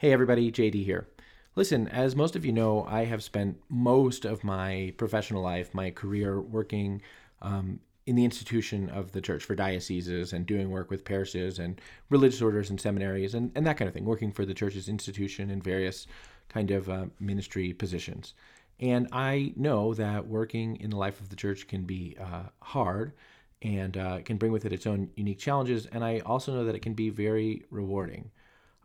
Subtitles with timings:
[0.00, 1.08] Hey everybody, JD here.
[1.56, 5.90] Listen, as most of you know, I have spent most of my professional life, my
[5.90, 7.02] career, working
[7.42, 11.80] um, in the institution of the church for dioceses and doing work with parishes and
[12.10, 15.50] religious orders and seminaries and, and that kind of thing, working for the church's institution
[15.50, 16.06] in various
[16.48, 18.34] kind of uh, ministry positions.
[18.78, 23.14] And I know that working in the life of the church can be uh, hard
[23.62, 25.86] and uh, can bring with it its own unique challenges.
[25.86, 28.30] And I also know that it can be very rewarding.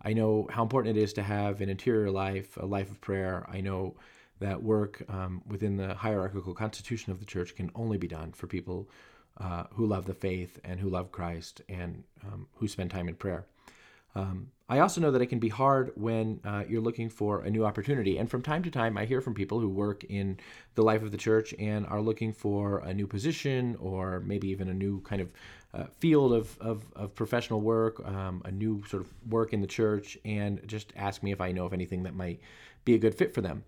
[0.03, 3.45] I know how important it is to have an interior life, a life of prayer.
[3.49, 3.95] I know
[4.39, 8.47] that work um, within the hierarchical constitution of the church can only be done for
[8.47, 8.89] people
[9.37, 13.15] uh, who love the faith and who love Christ and um, who spend time in
[13.15, 13.45] prayer.
[14.15, 17.49] Um, I also know that it can be hard when uh, you're looking for a
[17.49, 18.17] new opportunity.
[18.17, 20.39] And from time to time, I hear from people who work in
[20.75, 24.69] the life of the church and are looking for a new position or maybe even
[24.69, 25.31] a new kind of
[25.73, 29.67] uh, field of, of, of, professional work, um, a new sort of work in the
[29.67, 32.39] church, and just ask me if I know of anything that might
[32.85, 33.63] be a good fit for them.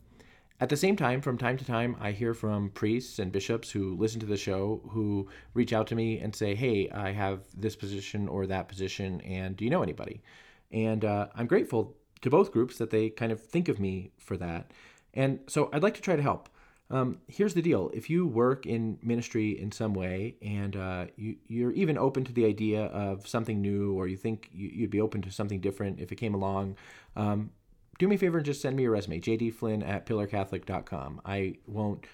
[0.62, 3.96] At the same time, from time to time, I hear from priests and bishops who
[3.96, 7.76] listen to the show who reach out to me and say, Hey, I have this
[7.76, 10.22] position or that position, and do you know anybody?
[10.72, 14.38] And uh, I'm grateful to both groups that they kind of think of me for
[14.38, 14.72] that.
[15.14, 16.50] And so I'd like to try to help.
[16.90, 21.68] Um, here's the deal if you work in ministry in some way and uh, you,
[21.68, 25.02] are even open to the idea of something new or you think you, would be
[25.02, 26.78] open to something different if it came along,
[27.16, 27.50] um,
[27.98, 31.22] do me a favor and just send me your resume, jdflynn at pillarcatholic.com.
[31.26, 32.06] I won't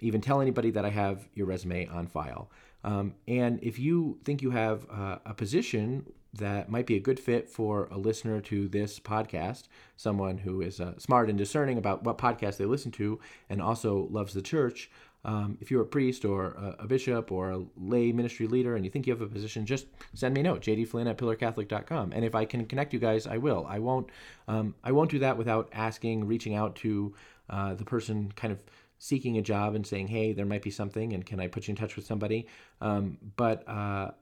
[0.00, 2.50] even tell anybody that I have your resume on file.
[2.82, 7.18] Um, and if you think you have uh, a position that might be a good
[7.18, 9.64] fit for a listener to this podcast,
[9.96, 14.08] someone who is uh, smart and discerning about what podcast they listen to and also
[14.10, 14.90] loves the church,
[15.24, 18.84] um, if you're a priest or a, a, bishop or a lay ministry leader and
[18.84, 22.12] you think you have a position, just send me a note, jdflynn at pillarcatholic.com.
[22.12, 23.66] And if I can connect you guys, I will.
[23.68, 24.08] I won't.
[24.48, 27.14] Um, I won't do that without asking, reaching out to
[27.50, 28.64] uh, the person, kind of
[28.98, 31.72] seeking a job and saying, "Hey, there might be something, and can I put you
[31.72, 32.46] in touch with somebody?"
[32.80, 34.12] Um, but uh,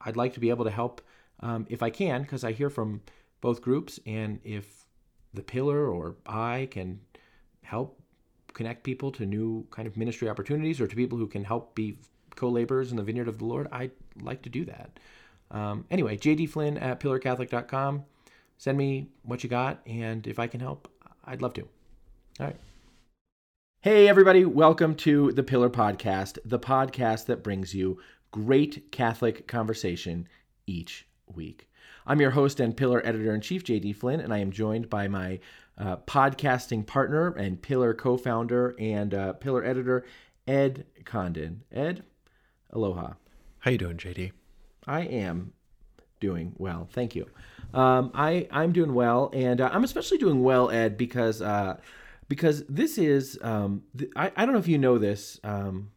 [0.00, 1.02] I'd like to be able to help
[1.40, 3.02] um, if I can, because I hear from
[3.42, 4.86] both groups, and if
[5.34, 7.00] the pillar or I can
[7.62, 8.00] help
[8.56, 11.98] connect people to new kind of ministry opportunities or to people who can help be
[12.36, 13.90] co-laborers in the vineyard of the Lord, I'd
[14.22, 14.98] like to do that.
[15.50, 18.04] Um, anyway, JD Flynn at pillarcatholic.com.
[18.56, 20.88] Send me what you got, and if I can help,
[21.26, 21.68] I'd love to.
[22.40, 22.56] All right.
[23.82, 27.98] Hey, everybody, welcome to the Pillar Podcast, the podcast that brings you
[28.30, 30.26] great Catholic conversation
[30.66, 31.68] each week.
[32.06, 35.08] I'm your host and Pillar Editor in Chief, JD Flynn, and I am joined by
[35.08, 35.40] my
[35.78, 40.04] uh, podcasting partner and Pillar co founder and uh, Pillar editor,
[40.46, 41.62] Ed Condon.
[41.72, 42.02] Ed,
[42.70, 43.14] aloha.
[43.60, 44.32] How you doing, JD?
[44.86, 45.52] I am
[46.20, 46.88] doing well.
[46.92, 47.26] Thank you.
[47.74, 51.78] Um, I, I'm doing well, and uh, I'm especially doing well, Ed, because uh,
[52.28, 55.40] because this is um, th- I, I don't know if you know this.
[55.44, 55.90] Um,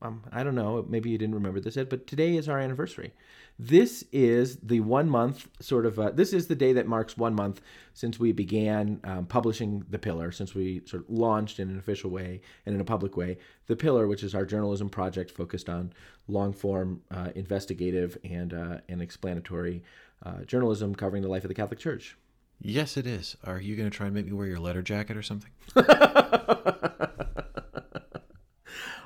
[0.00, 0.84] um, I don't know.
[0.88, 3.12] Maybe you didn't remember this, Ed, but today is our anniversary.
[3.60, 5.98] This is the one month sort of.
[5.98, 7.60] Uh, this is the day that marks one month
[7.92, 12.10] since we began um, publishing the Pillar, since we sort of launched in an official
[12.10, 15.92] way and in a public way the Pillar, which is our journalism project focused on
[16.28, 19.82] long form, uh, investigative, and uh, and explanatory
[20.24, 22.16] uh, journalism covering the life of the Catholic Church.
[22.60, 23.36] Yes, it is.
[23.42, 25.50] Are you going to try and make me wear your letter jacket or something?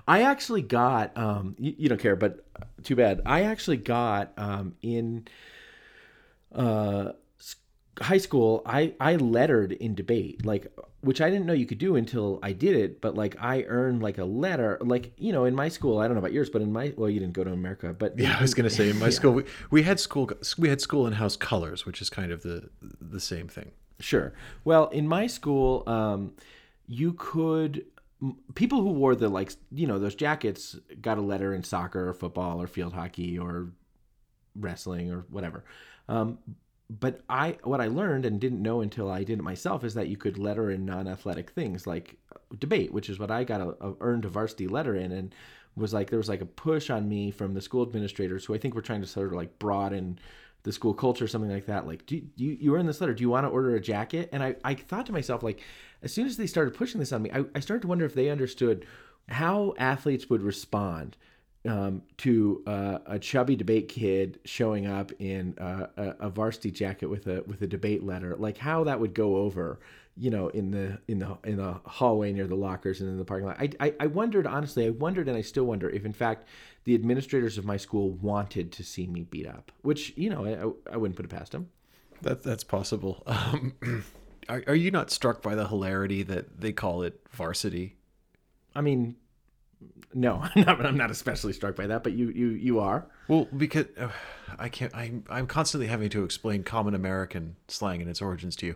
[0.06, 2.44] I actually got um, you, you, don't care, but
[2.82, 3.22] too bad.
[3.24, 5.26] I actually got um, in
[6.54, 7.12] uh,
[8.00, 8.62] high school.
[8.66, 12.52] I I lettered in debate, like which I didn't know you could do until I
[12.52, 13.00] did it.
[13.00, 15.98] But like I earned like a letter, like you know, in my school.
[15.98, 18.19] I don't know about yours, but in my well, you didn't go to America, but
[18.19, 19.10] yeah, I was gonna say in my yeah.
[19.10, 22.42] school we, we had school we had school in house colors, which is kind of
[22.42, 22.69] the
[23.00, 23.70] the same thing.
[24.00, 24.32] Sure.
[24.64, 26.32] Well, in my school, um,
[26.88, 27.84] you could
[28.54, 32.14] people who wore the like you know those jackets got a letter in soccer or
[32.14, 33.68] football or field hockey or
[34.56, 35.64] wrestling or whatever.
[36.08, 36.38] Um,
[37.00, 40.08] but i what i learned and didn't know until i did it myself is that
[40.08, 42.16] you could letter in non-athletic things like
[42.58, 45.34] debate which is what i got a, a earned a varsity letter in and
[45.75, 48.58] was like there was like a push on me from the school administrators who i
[48.58, 50.18] think were trying to sort of like broaden
[50.64, 53.23] the school culture something like that like do you you were in this letter do
[53.23, 54.29] you want to order a jacket?
[54.32, 55.61] And i i thought to myself like
[56.03, 58.14] as soon as they started pushing this on me, I, I started to wonder if
[58.14, 58.87] they understood
[59.29, 61.17] how athletes would respond
[61.67, 67.06] um, to uh, a chubby debate kid showing up in uh, a, a, varsity jacket
[67.06, 69.79] with a with a debate letter, like how that would go over,
[70.17, 73.25] you know, in the in the in the hallway near the lockers and in the
[73.25, 73.56] parking lot.
[73.59, 76.47] I, I, I wondered honestly, I wondered, and I still wonder if in fact
[76.85, 80.94] the administrators of my school wanted to see me beat up, which you know I,
[80.94, 81.70] I wouldn't put it past them.
[82.20, 83.23] That that's possible.
[83.32, 83.75] Um,
[84.49, 87.94] are, are you not struck by the hilarity that they call it varsity?
[88.75, 89.14] I mean,
[90.14, 93.06] no, I'm not, I'm not especially struck by that, but you you you are.
[93.29, 94.09] Well, because uh,
[94.59, 94.94] I can't.
[94.94, 98.75] I'm I'm constantly having to explain common American slang and its origins to you.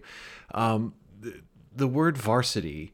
[0.55, 1.40] Um, the,
[1.74, 2.92] the word varsity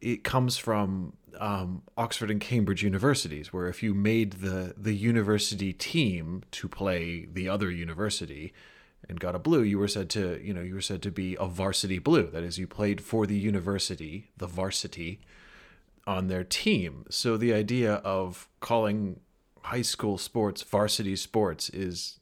[0.00, 5.72] it comes from um, Oxford and Cambridge universities, where if you made the the university
[5.72, 8.52] team to play the other university
[9.08, 11.36] and got a blue, you were said to you know you were said to be
[11.38, 12.30] a varsity blue.
[12.30, 15.20] That is, you played for the university, the varsity,
[16.06, 17.04] on their team.
[17.10, 19.20] So the idea of calling
[19.62, 22.20] high school sports varsity sports is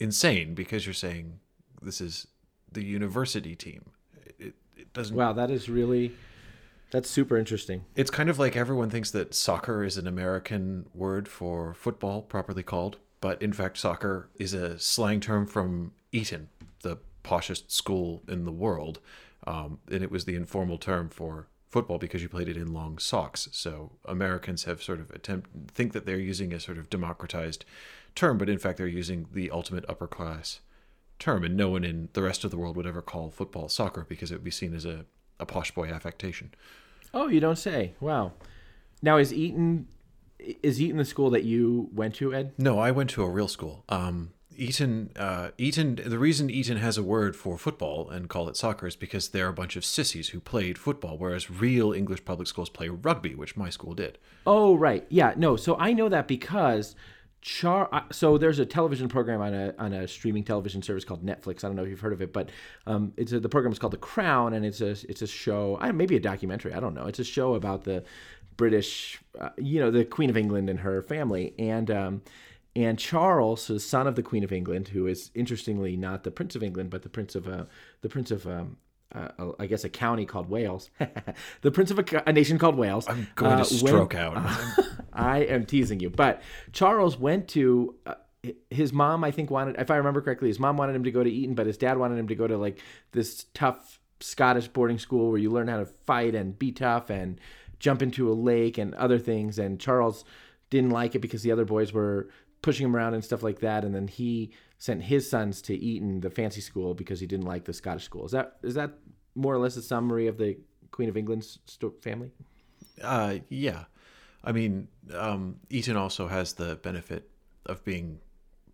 [0.00, 1.40] insane because you're saying
[1.82, 2.26] this is
[2.70, 3.93] the university team.
[4.94, 5.14] Doesn't.
[5.14, 6.14] Wow, that is really
[6.94, 7.84] that's super interesting.
[7.96, 12.62] It's kind of like everyone thinks that soccer is an American word for football, properly
[12.62, 16.48] called, but in fact, soccer is a slang term from Eton,
[16.82, 19.00] the poshest school in the world,
[19.44, 22.98] um, and it was the informal term for football because you played it in long
[22.98, 23.48] socks.
[23.50, 27.64] So Americans have sort of attempt think that they're using a sort of democratized
[28.14, 30.60] term, but in fact, they're using the ultimate upper class
[31.18, 34.04] term, and no one in the rest of the world would ever call football soccer
[34.08, 35.04] because it would be seen as a,
[35.38, 36.52] a posh boy affectation.
[37.12, 37.94] Oh, you don't say.
[38.00, 38.32] Wow.
[39.02, 39.86] Now is Eton
[40.38, 42.52] is Eton the school that you went to, Ed?
[42.58, 43.84] No, I went to a real school.
[43.88, 46.00] Um, Eton, uh, Eton.
[46.04, 49.48] The reason Eton has a word for football and call it soccer is because they're
[49.48, 53.56] a bunch of sissies who played football, whereas real English public schools play rugby, which
[53.56, 54.18] my school did.
[54.46, 55.06] Oh, right.
[55.08, 55.34] Yeah.
[55.36, 55.56] No.
[55.56, 56.94] So I know that because
[57.44, 58.06] Char.
[58.10, 61.62] So there's a television program on a on a streaming television service called Netflix.
[61.62, 62.48] I don't know if you've heard of it, but
[62.86, 65.78] um, it's a, the program is called The Crown, and it's a it's a show.
[65.92, 66.72] Maybe a documentary.
[66.72, 67.04] I don't know.
[67.04, 68.02] It's a show about the
[68.56, 72.22] British, uh, you know, the Queen of England and her family, and um,
[72.74, 76.56] and Charles, the son of the Queen of England, who is interestingly not the Prince
[76.56, 77.64] of England, but the Prince of uh,
[78.00, 78.78] the Prince of um,
[79.14, 80.90] uh, I guess a county called Wales,
[81.62, 83.08] the Prince of a, a nation called Wales.
[83.08, 84.36] I'm going uh, to went- stroke out.
[85.12, 88.14] I am teasing you, but Charles went to uh,
[88.70, 89.24] his mom.
[89.24, 91.54] I think wanted, if I remember correctly, his mom wanted him to go to Eton,
[91.54, 92.78] but his dad wanted him to go to like
[93.12, 97.40] this tough Scottish boarding school where you learn how to fight and be tough and
[97.78, 99.58] jump into a lake and other things.
[99.58, 100.24] And Charles
[100.70, 102.28] didn't like it because the other boys were
[102.62, 103.84] pushing him around and stuff like that.
[103.84, 104.52] And then he
[104.84, 108.26] sent his sons to Eton, the fancy school, because he didn't like the Scottish school.
[108.26, 108.90] Is that is that
[109.34, 110.58] more or less a summary of the
[110.90, 111.58] Queen of England's
[112.02, 112.30] family?
[113.02, 113.84] Uh, yeah.
[114.44, 117.30] I mean, um, Eton also has the benefit
[117.64, 118.20] of being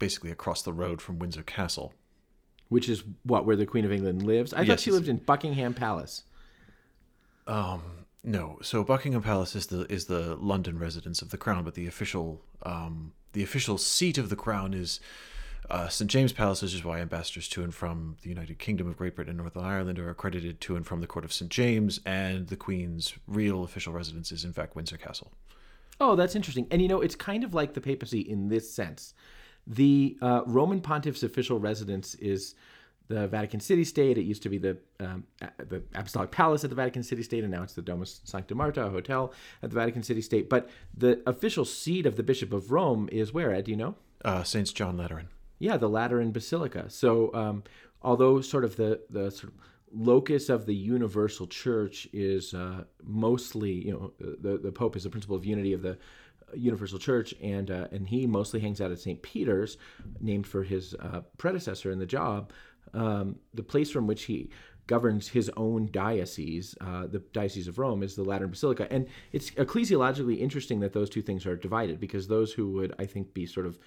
[0.01, 1.95] basically across the road from Windsor Castle.
[2.71, 4.53] Which is what where the Queen of England lives.
[4.53, 6.25] I thought she lived in Buckingham Palace.
[7.47, 7.83] Um,
[8.25, 11.87] No, so Buckingham Palace is the is the London residence of the crown, but the
[11.87, 14.99] official um, the official seat of the crown is
[15.69, 18.97] uh, St James Palace, which is why ambassadors to and from the United Kingdom of
[18.97, 22.01] Great Britain and Northern Ireland are accredited to and from the court of St James,
[22.07, 25.33] and the Queen's real official residence is in fact Windsor Castle.
[26.01, 26.67] Oh, that's interesting.
[26.71, 29.15] And you know, it's kind of like the papacy in this sense.
[29.67, 32.55] The uh, Roman pontiff's official residence is
[33.09, 34.17] the Vatican City State.
[34.17, 35.25] It used to be the um,
[35.59, 38.87] the Apostolic Palace at the Vatican City State, and now it's the Domus Sancta Marta,
[38.87, 40.49] a hotel at the Vatican City State.
[40.49, 43.65] But the official seat of the Bishop of Rome is where, Ed?
[43.65, 43.97] Do you know?
[44.25, 45.29] Uh, Saint John Lateran.
[45.61, 46.87] Yeah, the Lateran Basilica.
[46.89, 47.62] So, um,
[48.03, 49.59] although sort of the the sort of
[49.93, 55.11] locus of the universal church is uh, mostly, you know, the the Pope is the
[55.11, 55.99] principle of unity of the
[56.55, 59.23] universal church, and uh, and he mostly hangs out at St.
[59.23, 59.76] Peter's,
[60.21, 62.52] named for his uh, predecessor in the job.
[62.95, 64.50] Um, the place from which he
[64.87, 68.93] governs his own diocese, uh, the Diocese of Rome, is the Lateran Basilica.
[68.93, 73.07] And it's ecclesiologically interesting that those two things are divided because those who would, I
[73.07, 73.79] think, be sort of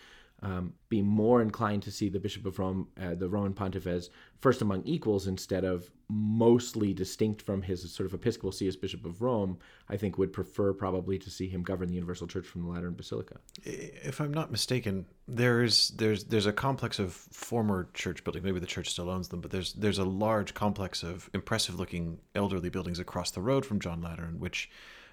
[0.43, 4.09] um, be more inclined to see the Bishop of Rome, uh, the Roman pontiff, as
[4.41, 9.05] first among equals instead of mostly distinct from his sort of episcopal see as Bishop
[9.05, 9.57] of Rome,
[9.88, 12.93] I think would prefer probably to see him govern the Universal Church from the Lateran
[12.93, 13.38] Basilica.
[13.63, 18.43] if I'm not mistaken, there's there's there's a complex of former church buildings.
[18.43, 22.19] Maybe the church still owns them, but there's there's a large complex of impressive looking
[22.35, 24.69] elderly buildings across the road from John Lateran, which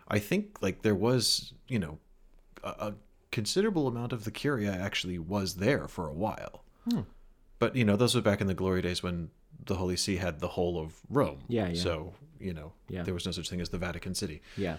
[0.08, 1.98] I think like there was you know
[2.64, 2.94] a, a
[3.32, 6.64] considerable amount of the Curia actually was there for a while.
[7.58, 9.30] But you know those were back in the glory days when
[9.66, 11.40] the Holy See had the whole of Rome.
[11.48, 11.74] Yeah, yeah.
[11.80, 13.02] So you know Yeah.
[13.02, 14.40] there was no such thing as the Vatican City.
[14.56, 14.76] Yeah.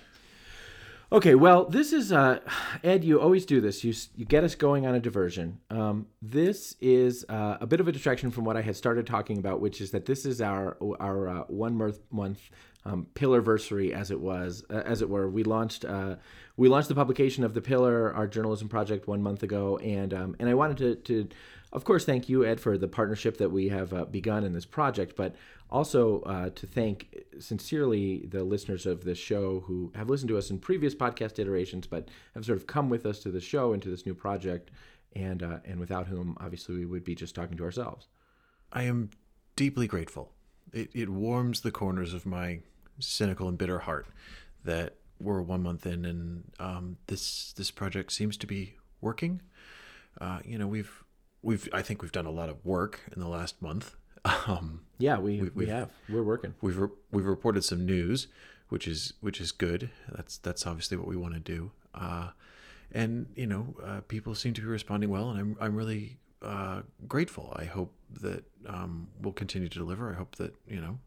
[1.13, 2.39] Okay, well, this is uh,
[2.86, 3.03] Ed.
[3.03, 3.84] You always do this.
[3.84, 5.60] You you get us going on a diversion.
[5.70, 9.38] Um, this is uh, a bit of a distraction from what I had started talking
[9.38, 12.50] about, which is that this is our our uh, one month month
[12.86, 15.30] um, pillarversary, as it was, uh, as it were.
[15.30, 16.16] We launched uh,
[16.58, 20.36] we launched the publication of the Pillar, our journalism project, one month ago, and um,
[20.40, 21.30] and I wanted to to
[21.74, 24.66] of course, thank you, Ed, for the partnership that we have uh, begun in this
[24.66, 25.36] project, but
[25.70, 30.50] also uh, to thank sincerely the listeners of this show who have listened to us
[30.50, 33.82] in previous podcast iterations, but have sort of come with us to the show and
[33.84, 34.70] to this new project,
[35.16, 38.08] and uh, and without whom, obviously, we would be just talking to ourselves.
[38.74, 39.10] I am
[39.56, 40.34] deeply grateful.
[40.74, 42.60] It, it warms the corners of my
[43.01, 44.08] cynical and bitter heart
[44.63, 49.41] that we're one month in and um, this this project seems to be working.
[50.20, 51.03] Uh, you know, we've
[51.41, 53.96] we've I think we've done a lot of work in the last month.
[54.46, 55.89] Um, yeah, we we, we have.
[56.08, 56.53] We're working.
[56.62, 58.27] We've re- we've reported some news,
[58.70, 59.89] which is which is good.
[60.12, 61.72] That's that's obviously what we want to do.
[61.96, 62.29] Uh,
[62.91, 66.81] and you know, uh, people seem to be responding well, and I'm I'm really uh,
[67.08, 67.51] grateful.
[67.55, 70.12] I hope that um, we'll continue to deliver.
[70.12, 71.00] I hope that you know,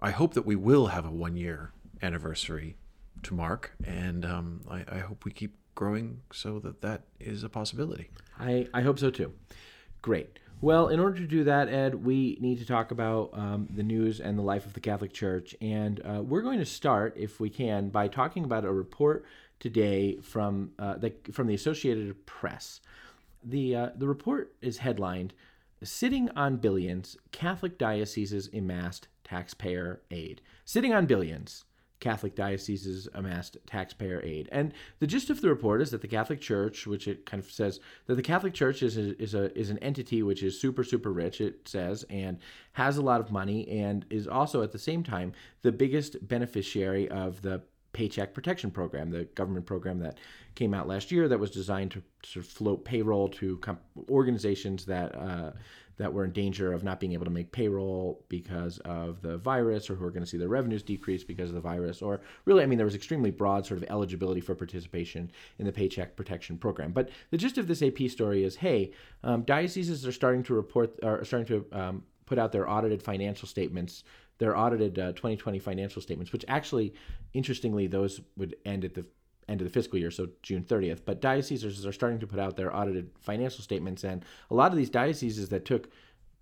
[0.00, 2.76] I hope that we will have a one year anniversary
[3.24, 7.48] to mark, and um, I, I hope we keep growing so that that is a
[7.48, 8.10] possibility.
[8.38, 9.32] I I hope so too.
[10.02, 10.38] Great.
[10.60, 14.18] Well, in order to do that, Ed, we need to talk about um, the news
[14.20, 15.54] and the life of the Catholic Church.
[15.60, 19.24] And uh, we're going to start, if we can, by talking about a report
[19.60, 22.80] today from, uh, the, from the Associated Press.
[23.44, 25.32] The, uh, the report is headlined
[25.80, 30.40] Sitting on Billions Catholic Dioceses Amassed Taxpayer Aid.
[30.64, 31.64] Sitting on Billions.
[32.00, 34.48] Catholic dioceses amassed taxpayer aid.
[34.52, 37.50] And the gist of the report is that the Catholic Church, which it kind of
[37.50, 40.84] says that the Catholic Church is a, is a is an entity which is super
[40.84, 42.38] super rich, it says, and
[42.72, 45.32] has a lot of money, and is also at the same time
[45.62, 50.18] the biggest beneficiary of the Paycheck Protection Program, the government program that
[50.54, 53.60] came out last year that was designed to sort of float payroll to
[54.08, 55.52] organizations that uh,
[55.98, 59.90] that were in danger of not being able to make payroll because of the virus
[59.90, 62.62] or who are going to see their revenues decrease because of the virus or really
[62.62, 66.58] i mean there was extremely broad sort of eligibility for participation in the paycheck protection
[66.58, 66.92] program.
[66.92, 70.98] But the gist of this ap story is hey um, dioceses are starting to report
[71.02, 74.04] are starting to um, put out their audited financial statements
[74.38, 76.94] their audited uh, 2020 financial statements which actually
[77.34, 79.04] interestingly those would end at the
[79.48, 81.00] end of the fiscal year, so June 30th.
[81.04, 84.78] But dioceses are starting to put out their audited financial statements, and a lot of
[84.78, 85.88] these dioceses that took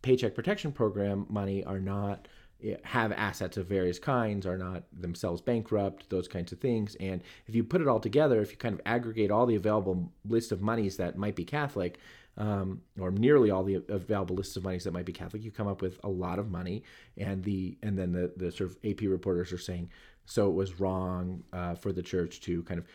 [0.02, 2.28] Paycheck Protection Program money are not
[2.62, 6.96] eh, have assets of various kinds, are not themselves bankrupt, those kinds of things.
[7.00, 10.12] And if you put it all together, if you kind of aggregate all the available
[10.24, 11.98] list of monies that might be Catholic,
[12.38, 15.66] um, or nearly all the available lists of monies that might be Catholic, you come
[15.66, 16.82] up with a lot of money.
[17.16, 19.90] And the and then the the sort of AP reporters are saying,
[20.26, 22.86] so it was wrong uh, for the church to kind of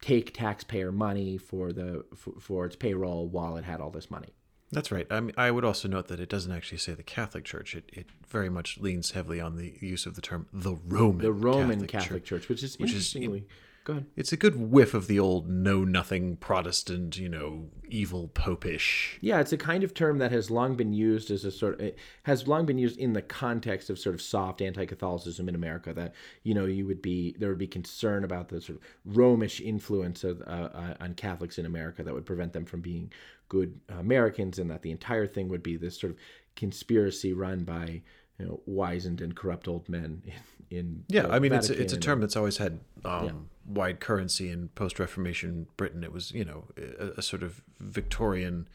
[0.00, 4.34] take taxpayer money for the for, for, its payroll while it had all this money.
[4.72, 5.06] That's right.
[5.10, 7.74] I mean, I would also note that it doesn't actually say the Catholic Church.
[7.74, 11.32] It, it very much leans heavily on the use of the term the Roman the
[11.32, 13.40] Roman Catholic, Catholic Church, Church, which is which interestingly.
[13.40, 13.44] Is,
[13.84, 14.06] Go ahead.
[14.14, 19.18] It's a good whiff of the old know nothing Protestant, you know, evil popish.
[19.22, 21.92] Yeah, it's a kind of term that has long been used as a sort of,
[22.24, 25.94] has long been used in the context of sort of soft anti-Catholicism in America.
[25.94, 29.60] That you know you would be there would be concern about the sort of Romish
[29.60, 33.10] influence of uh, uh, on Catholics in America that would prevent them from being
[33.48, 36.18] good Americans, and that the entire thing would be this sort of
[36.54, 38.02] conspiracy run by
[38.38, 40.22] you know wizened and corrupt old men
[40.70, 43.24] in, in yeah i mean Vatican it's a, it's a term that's always had um,
[43.24, 43.32] yeah.
[43.74, 46.04] Wide currency in post-reformation britain.
[46.04, 48.68] It was you know a, a, sort of victorian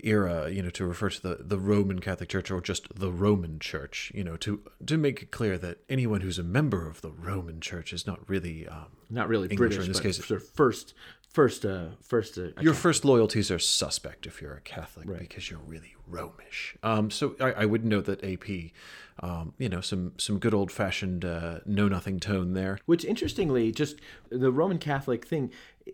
[0.00, 3.58] era you know to refer to the the roman catholic church or just the roman
[3.58, 7.10] church you know to to make it clear that anyone who's a member of the
[7.10, 10.46] roman church is not really um, not really English, british in this case sort of
[10.46, 10.92] first
[11.28, 12.76] first uh first uh, your Catholic.
[12.76, 15.18] first loyalties are suspect if you're a catholic right.
[15.20, 18.72] because you're really romish um so i, I would note that ap
[19.18, 23.72] um, you know some some good old fashioned uh, know nothing tone there which interestingly
[23.72, 23.96] just
[24.30, 25.50] the roman catholic thing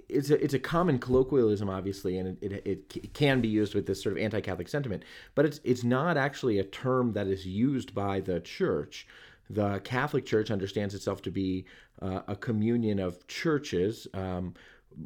[0.08, 3.86] it's a, it's a common colloquialism obviously and it, it, it can be used with
[3.86, 7.94] this sort of anti-catholic sentiment but it's it's not actually a term that is used
[7.94, 9.06] by the church
[9.52, 11.66] the Catholic Church understands itself to be
[12.00, 14.54] uh, a communion of churches, um,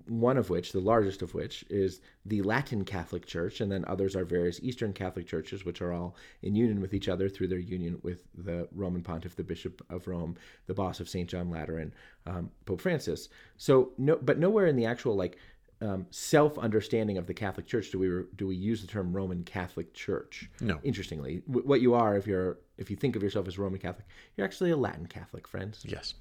[0.06, 4.16] one of which, the largest of which, is the Latin Catholic Church, and then others
[4.16, 7.58] are various Eastern Catholic churches, which are all in union with each other through their
[7.58, 11.28] union with the Roman Pontiff, the Bishop of Rome, the boss of St.
[11.28, 11.92] John Lateran,
[12.26, 13.28] um, Pope Francis.
[13.56, 15.38] So, no, but nowhere in the actual like
[15.80, 19.44] um, self understanding of the Catholic Church do we do we use the term Roman
[19.44, 20.48] Catholic Church?
[20.60, 20.78] No.
[20.82, 24.06] Interestingly, w- what you are if you're if you think of yourself as Roman Catholic,
[24.36, 25.82] you're actually a Latin Catholic, friends.
[25.86, 26.14] Yes.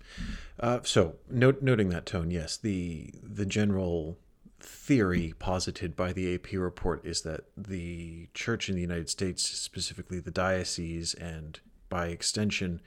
[0.59, 4.17] Uh, so, note, noting that tone, yes, the the general
[4.59, 10.19] theory posited by the AP report is that the Church in the United States, specifically
[10.19, 12.81] the diocese and by extension,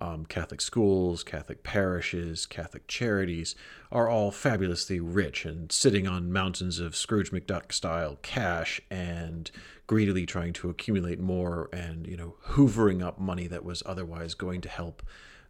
[0.00, 3.54] um, Catholic schools, Catholic parishes, Catholic charities
[3.92, 9.50] are all fabulously rich and sitting on mountains of Scrooge McDuck style cash and
[9.86, 14.60] greedily trying to accumulate more and, you know, hoovering up money that was otherwise going
[14.62, 15.02] to help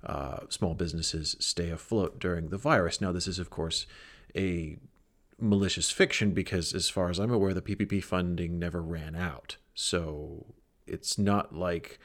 [0.05, 3.01] uh, small businesses stay afloat during the virus.
[3.01, 3.87] Now, this is, of course,
[4.37, 4.77] a
[5.39, 9.57] malicious fiction because, as far as I'm aware, the PPP funding never ran out.
[9.75, 10.55] So
[10.87, 11.99] it's not like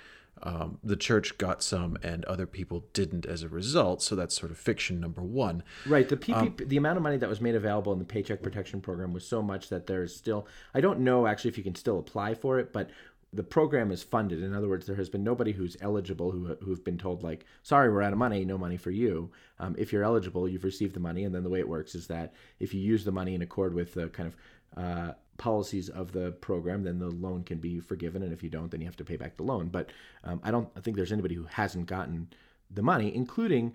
[0.43, 4.01] um, the church got some and other people didn't as a result.
[4.01, 5.63] So that's sort of fiction number one.
[5.86, 6.08] Right.
[6.08, 8.81] The PPP, um, the amount of money that was made available in the Paycheck Protection
[8.81, 10.48] Program was so much that there's still.
[10.74, 12.89] I don't know actually if you can still apply for it, but
[13.31, 14.41] the program is funded.
[14.41, 17.91] In other words, there has been nobody who's eligible who who've been told like, "Sorry,
[17.91, 18.43] we're out of money.
[18.43, 21.50] No money for you." Um, if you're eligible, you've received the money, and then the
[21.50, 24.27] way it works is that if you use the money in accord with the kind
[24.27, 24.36] of
[24.77, 28.69] uh, policies of the program, then the loan can be forgiven, and if you don't,
[28.69, 29.69] then you have to pay back the loan.
[29.69, 29.89] But
[30.23, 32.27] um, I don't I think there's anybody who hasn't gotten
[32.69, 33.73] the money, including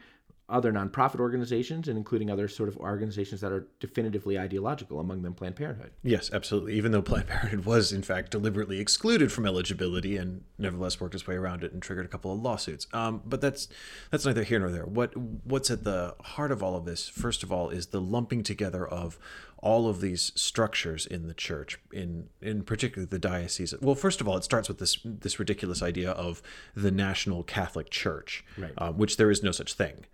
[0.48, 5.32] other nonprofit organizations and including other sort of organizations that are definitively ideological, among them
[5.32, 5.90] Planned Parenthood.
[6.02, 6.74] Yes, absolutely.
[6.74, 11.26] Even though Planned Parenthood was, in fact, deliberately excluded from eligibility and nevertheless worked its
[11.26, 12.86] way around it and triggered a couple of lawsuits.
[12.92, 13.68] Um, but that's
[14.10, 14.84] that's neither here nor there.
[14.84, 18.42] What what's at the heart of all of this, first of all, is the lumping
[18.42, 19.18] together of
[19.58, 23.72] all of these structures in the church, in in particular the diocese.
[23.80, 26.42] Well, first of all, it starts with this this ridiculous idea of
[26.76, 28.72] the national Catholic Church, right.
[28.76, 30.04] uh, which there is no such thing.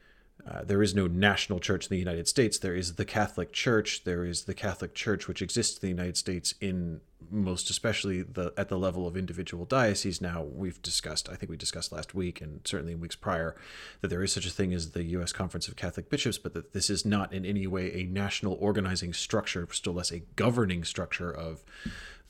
[0.48, 2.58] Uh, there is no national church in the United States.
[2.58, 4.04] There is the Catholic Church.
[4.04, 8.52] There is the Catholic Church which exists in the United States in most especially the
[8.56, 10.20] at the level of individual dioceses.
[10.20, 13.54] Now we've discussed, I think we discussed last week and certainly in weeks prior,
[14.00, 15.32] that there is such a thing as the U.S.
[15.32, 19.12] Conference of Catholic Bishops, but that this is not in any way a national organizing
[19.12, 21.62] structure, still less a governing structure of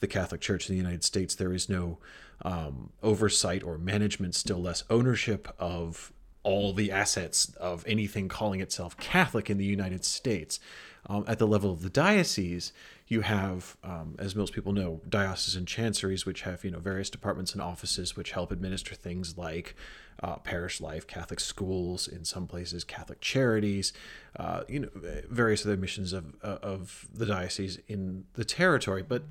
[0.00, 1.34] the Catholic Church in the United States.
[1.34, 1.98] There is no
[2.42, 8.96] um, oversight or management, still less ownership of all the assets of anything calling itself
[8.96, 10.58] Catholic in the United States.
[11.06, 12.72] Um, at the level of the diocese,
[13.08, 17.52] you have, um, as most people know, diocesan chanceries, which have you know various departments
[17.52, 19.74] and offices which help administer things like
[20.22, 23.92] uh, parish life, Catholic schools, in some places Catholic charities,
[24.38, 24.88] uh, you know,
[25.28, 29.02] various other missions of uh, of the diocese in the territory.
[29.02, 29.24] But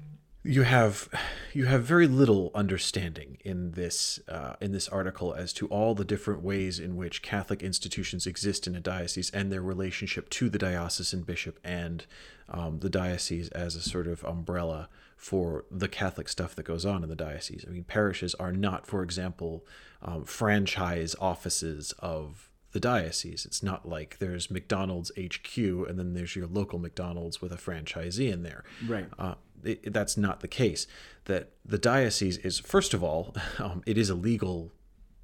[0.43, 1.09] you have
[1.53, 6.05] you have very little understanding in this uh, in this article as to all the
[6.05, 10.57] different ways in which Catholic institutions exist in a diocese and their relationship to the
[10.57, 12.05] diocesan bishop and
[12.47, 17.03] um, the diocese as a sort of umbrella for the Catholic stuff that goes on
[17.03, 17.65] in the diocese.
[17.67, 19.65] I mean, parishes are not, for example,
[20.01, 23.45] um, franchise offices of the diocese.
[23.45, 28.31] It's not like there's McDonald's HQ and then there's your local McDonald's with a franchisee
[28.31, 28.63] in there.
[28.87, 29.07] Right.
[29.17, 30.87] Uh, it, that's not the case.
[31.25, 34.71] That the diocese is, first of all, um, it is a legal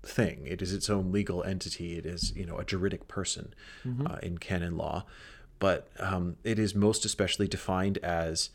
[0.04, 0.45] thing.
[0.45, 1.98] It is its own legal entity.
[1.98, 3.54] It is, you know, a juridic person
[3.86, 4.08] mm-hmm.
[4.08, 5.06] uh, in canon law,
[5.60, 8.50] but um, it is most especially defined as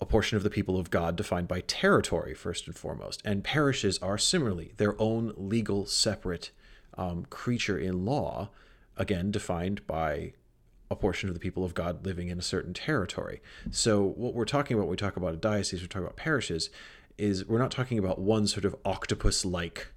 [0.00, 3.22] a portion of the people of God defined by territory first and foremost.
[3.24, 6.50] And parishes are similarly their own legal separate
[6.98, 8.50] um, creature in law,
[8.96, 10.32] again defined by
[10.92, 13.40] a portion of the people of God living in a certain territory.
[13.70, 16.70] So, what we're talking about when we talk about a diocese, we're talking about parishes,
[17.18, 19.88] is we're not talking about one sort of octopus like.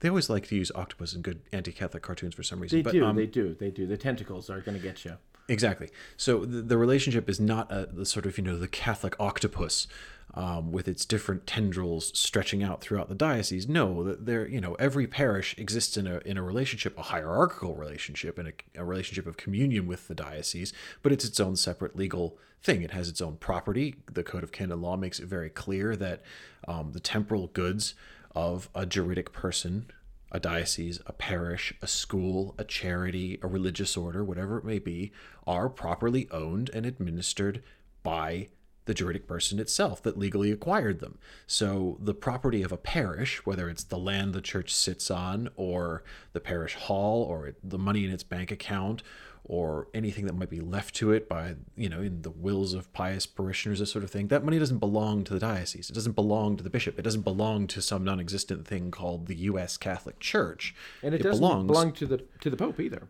[0.00, 2.78] They always like to use octopus in good anti Catholic cartoons for some reason.
[2.78, 3.86] They but, do, um, they do, they do.
[3.86, 5.18] The tentacles are going to get you.
[5.50, 5.90] Exactly.
[6.16, 9.88] So, the, the relationship is not a, the sort of, you know, the Catholic octopus
[10.34, 13.68] um, with its different tendrils stretching out throughout the diocese.
[13.68, 18.38] No, there, you know, every parish exists in a in a relationship, a hierarchical relationship,
[18.38, 20.72] and a, relationship of communion with the diocese.
[21.02, 22.82] But it's its own separate legal thing.
[22.82, 23.96] It has its own property.
[24.12, 26.22] The Code of Canon Law makes it very clear that
[26.68, 27.94] um, the temporal goods
[28.36, 29.90] of a juridic person
[30.32, 35.12] a diocese, a parish, a school, a charity, a religious order, whatever it may be,
[35.46, 37.62] are properly owned and administered
[38.02, 38.48] by
[38.86, 41.18] the juridic person itself that legally acquired them.
[41.46, 46.02] So the property of a parish, whether it's the land the church sits on, or
[46.32, 49.02] the parish hall, or the money in its bank account,
[49.44, 52.92] or anything that might be left to it by, you know, in the wills of
[52.92, 55.90] pious parishioners, this sort of thing, that money doesn't belong to the diocese.
[55.90, 56.98] It doesn't belong to the bishop.
[56.98, 59.76] It doesn't belong to some non existent thing called the U.S.
[59.76, 60.74] Catholic Church.
[61.02, 63.08] And it, it doesn't belongs, belong to the to the Pope either.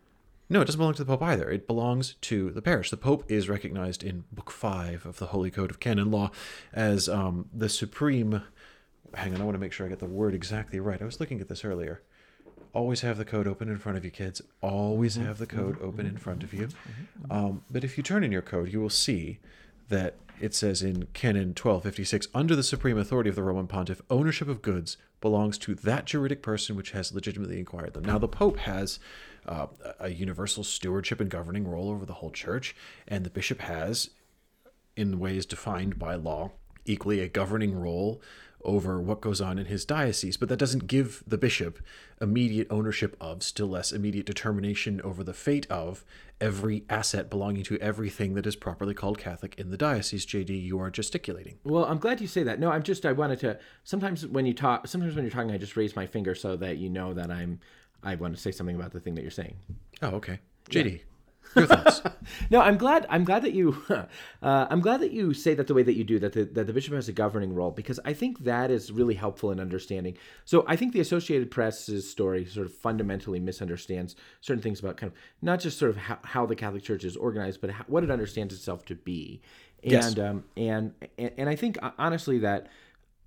[0.53, 1.49] No, it doesn't belong to the Pope either.
[1.49, 2.91] It belongs to the parish.
[2.91, 6.33] The Pope is recognized in Book 5 of the Holy Code of Canon Law
[6.73, 8.43] as um, the supreme.
[9.15, 11.01] Hang on, I want to make sure I get the word exactly right.
[11.01, 12.03] I was looking at this earlier.
[12.73, 14.41] Always have the code open in front of you, kids.
[14.61, 15.27] Always mm-hmm.
[15.27, 15.87] have the code mm-hmm.
[15.87, 16.69] open in front of you.
[16.69, 17.33] Mm-hmm.
[17.33, 19.39] Um, but if you turn in your code, you will see
[19.89, 24.49] that it says in Canon 1256 under the supreme authority of the Roman pontiff, ownership
[24.49, 28.05] of goods belongs to that juridic person which has legitimately acquired them.
[28.05, 28.99] Now, the Pope has
[29.47, 29.67] uh,
[29.99, 32.75] a universal stewardship and governing role over the whole church,
[33.07, 34.11] and the bishop has,
[34.97, 36.53] in ways defined by law,
[36.87, 38.23] equally a governing role
[38.65, 41.79] over what goes on in his diocese, but that doesn't give the bishop
[42.21, 46.05] immediate ownership of, still less immediate determination over the fate of
[46.41, 50.25] every asset belonging to everything that is properly called Catholic in the diocese.
[50.25, 51.59] JD, you are gesticulating.
[51.65, 52.59] Well, I'm glad you say that.
[52.59, 55.59] No, I'm just I wanted to sometimes when you talk sometimes when you're talking I
[55.59, 57.61] just raise my finger so that you know that I'm
[58.03, 59.57] I want to say something about the thing that you're saying.
[60.03, 60.39] Oh, okay.
[60.71, 61.03] JD.
[61.57, 62.03] Your thoughts?
[62.51, 63.07] no, I'm glad.
[63.11, 63.77] I'm glad that you.
[64.43, 66.19] Uh, I'm glad that you say that the way that you do.
[66.19, 69.13] That the that the bishop has a governing role because I think that is really
[69.15, 70.17] helpful in understanding.
[70.47, 75.13] So I think the Associated Press's story sort of fundamentally misunderstands certain things about kind
[75.13, 78.03] of not just sort of how, how the Catholic Church is organized, but how, what
[78.03, 79.43] it understands itself to be.
[79.83, 80.19] And Yes.
[80.19, 82.69] um, and and and I think uh, honestly that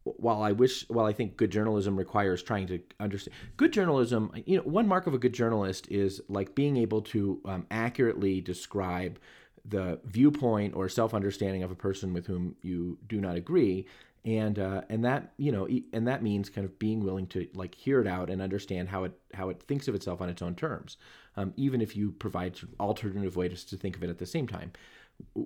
[0.04, 4.58] while I wish, while I think good journalism requires trying to understand good journalism, you
[4.58, 9.20] know, one mark of a good journalist is like being able to um, accurately describe
[9.66, 13.88] the viewpoint or self-understanding of a person with whom you do not agree,
[14.26, 17.74] and uh, and that you know, and that means kind of being willing to like
[17.74, 20.56] hear it out and understand how it how it thinks of itself on its own
[20.56, 20.98] terms,
[21.38, 24.72] um, even if you provide alternative ways to think of it at the same time.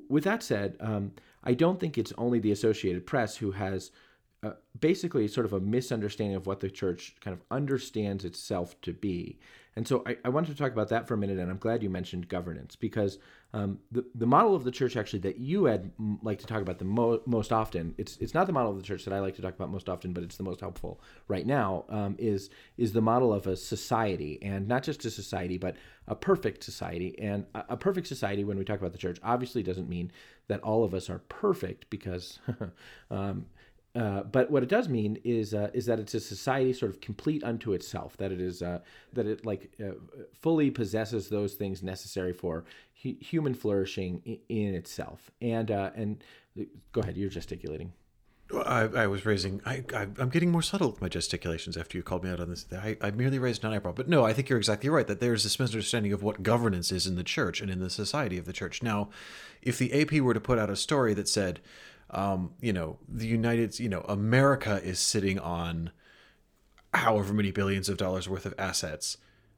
[0.09, 1.11] With that said, um,
[1.43, 3.91] I don't think it's only the Associated Press who has
[4.79, 9.39] basically sort of a misunderstanding of what the church kind of understands itself to be.
[9.75, 11.83] And so I, I wanted to talk about that for a minute, and I'm glad
[11.83, 13.19] you mentioned governance because
[13.53, 16.63] um, the the model of the church actually that you had mm, like to talk
[16.63, 17.93] about the mo- most often.
[17.99, 19.87] It's it's not the model of the church that I like to talk about most
[19.87, 21.85] often, but it's the most helpful right now.
[21.89, 25.75] Um, is is the model of a society, and not just a society, but
[26.07, 27.15] a perfect society.
[27.19, 30.11] And a, a perfect society, when we talk about the church, obviously doesn't mean
[30.47, 32.39] that all of us are perfect because.
[33.11, 33.45] um,
[33.95, 37.01] uh, but what it does mean is uh, is that it's a society sort of
[37.01, 38.15] complete unto itself.
[38.17, 38.79] That it is uh,
[39.13, 39.93] that it like uh,
[40.41, 42.65] fully possesses those things necessary for
[43.01, 45.31] hu- human flourishing in, in itself.
[45.41, 46.23] And uh, and
[46.91, 47.93] go ahead, you're gesticulating.
[48.53, 49.61] I, I was raising.
[49.65, 52.65] I, I'm getting more subtle with my gesticulations after you called me out on this.
[52.71, 55.05] I, I merely raised an eyebrow, but no, I think you're exactly right.
[55.05, 58.37] That there's this misunderstanding of what governance is in the church and in the society
[58.37, 58.81] of the church.
[58.81, 59.09] Now,
[59.61, 61.59] if the AP were to put out a story that said,
[62.09, 65.91] um, you know, the United, you know, America is sitting on
[66.93, 69.17] however many billions of dollars worth of assets,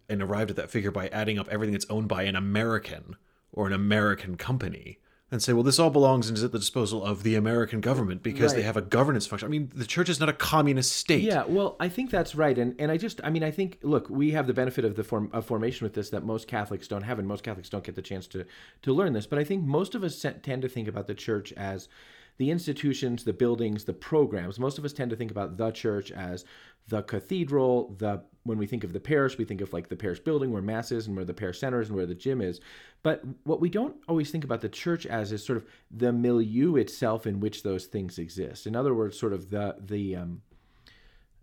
[0.09, 3.15] and arrived at that figure by adding up everything that's owned by an American
[3.51, 4.99] or an American company.
[5.31, 8.23] And say, well, this all belongs and is at the disposal of the American government
[8.23, 9.47] because they have a governance function.
[9.47, 11.21] I mean, the church is not a communist state.
[11.21, 14.09] Yeah, well, I think that's right, and and I just, I mean, I think, look,
[14.09, 17.03] we have the benefit of the form of formation with this that most Catholics don't
[17.03, 18.43] have, and most Catholics don't get the chance to
[18.81, 19.27] to learn this.
[19.27, 21.89] But I think most of us tend to think about the church as
[22.39, 24.57] the institutions, the buildings, the programs.
[24.59, 26.45] Most of us tend to think about the church as
[26.87, 27.93] the cathedral.
[27.99, 30.61] The when we think of the parish, we think of like the parish building where
[30.61, 32.61] mass is and where the parish center is and where the gym is.
[33.03, 36.77] But what we don't always think about the church as is sort of the milieu
[36.77, 38.65] itself in which those things exist.
[38.65, 40.41] In other words, sort of the the um,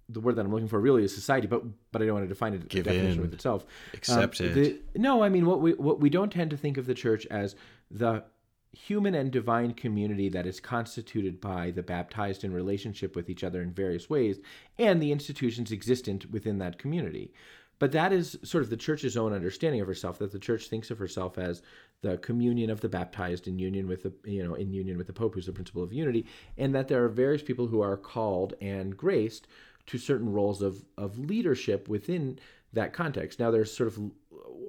[0.08, 2.28] the word that I'm looking for really is society, but but I don't want to
[2.28, 3.20] define it Give definition in.
[3.20, 3.66] with itself.
[3.92, 4.54] Accept it.
[4.54, 7.26] the- no, I mean what we what we don't tend to think of the church
[7.26, 7.54] as
[7.90, 8.24] the
[8.76, 13.62] human and divine community that is constituted by the baptized in relationship with each other
[13.62, 14.38] in various ways,
[14.78, 17.32] and the institutions existent within that community.
[17.78, 20.18] But that is sort of the church's own understanding of herself.
[20.18, 21.62] That the church thinks of herself as
[22.02, 25.12] the communion of the baptized in union with the you know in union with the
[25.12, 28.54] Pope, who's the principle of unity, and that there are various people who are called
[28.60, 29.46] and graced
[29.86, 32.38] to certain roles of of leadership within
[32.72, 33.38] that context.
[33.38, 33.98] Now, there's sort of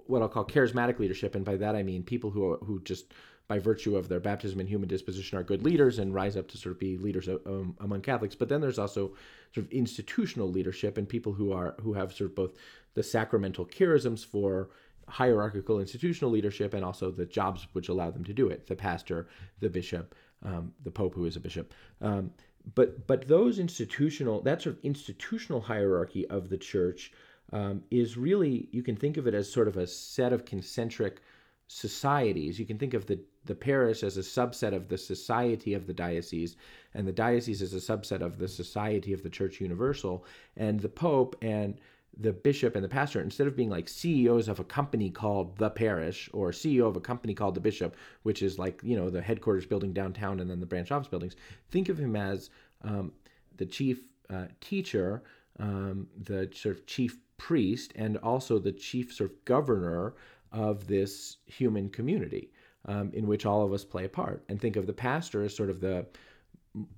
[0.08, 3.14] what I'll call charismatic leadership, and by that I mean people who who just
[3.48, 6.58] by virtue of their baptism and human disposition are good leaders and rise up to
[6.58, 8.36] sort of be leaders um, among Catholics.
[8.36, 9.14] But then there's also
[9.54, 12.56] sort of institutional leadership and people who are who have sort of both
[12.94, 14.70] the sacramental charisms for
[15.08, 19.28] hierarchical institutional leadership and also the jobs which allow them to do it the pastor
[19.62, 22.30] the bishop um, the pope who is a bishop um,
[22.76, 27.14] but but those institutional that sort of institutional hierarchy of the church
[27.54, 31.22] um, is really you can think of it as sort of a set of concentric
[31.68, 35.88] societies you can think of the the parish as a subset of the society of
[35.88, 36.56] the diocese
[36.94, 40.26] and the diocese as a subset of the society of the church universal
[40.56, 41.78] and the pope and
[42.20, 45.70] the bishop and the pastor, instead of being like CEOs of a company called the
[45.70, 49.22] parish or CEO of a company called the bishop, which is like, you know, the
[49.22, 51.36] headquarters building downtown and then the branch office buildings,
[51.70, 52.50] think of him as
[52.84, 53.12] um,
[53.58, 54.00] the chief
[54.30, 55.24] uh, teacher,
[55.60, 60.16] um, the sort of chief priest, and also the chief sort of governor
[60.52, 62.52] of this human community.
[62.86, 64.44] um, in which all of us play a part.
[64.48, 66.06] And think of the pastor as sort of the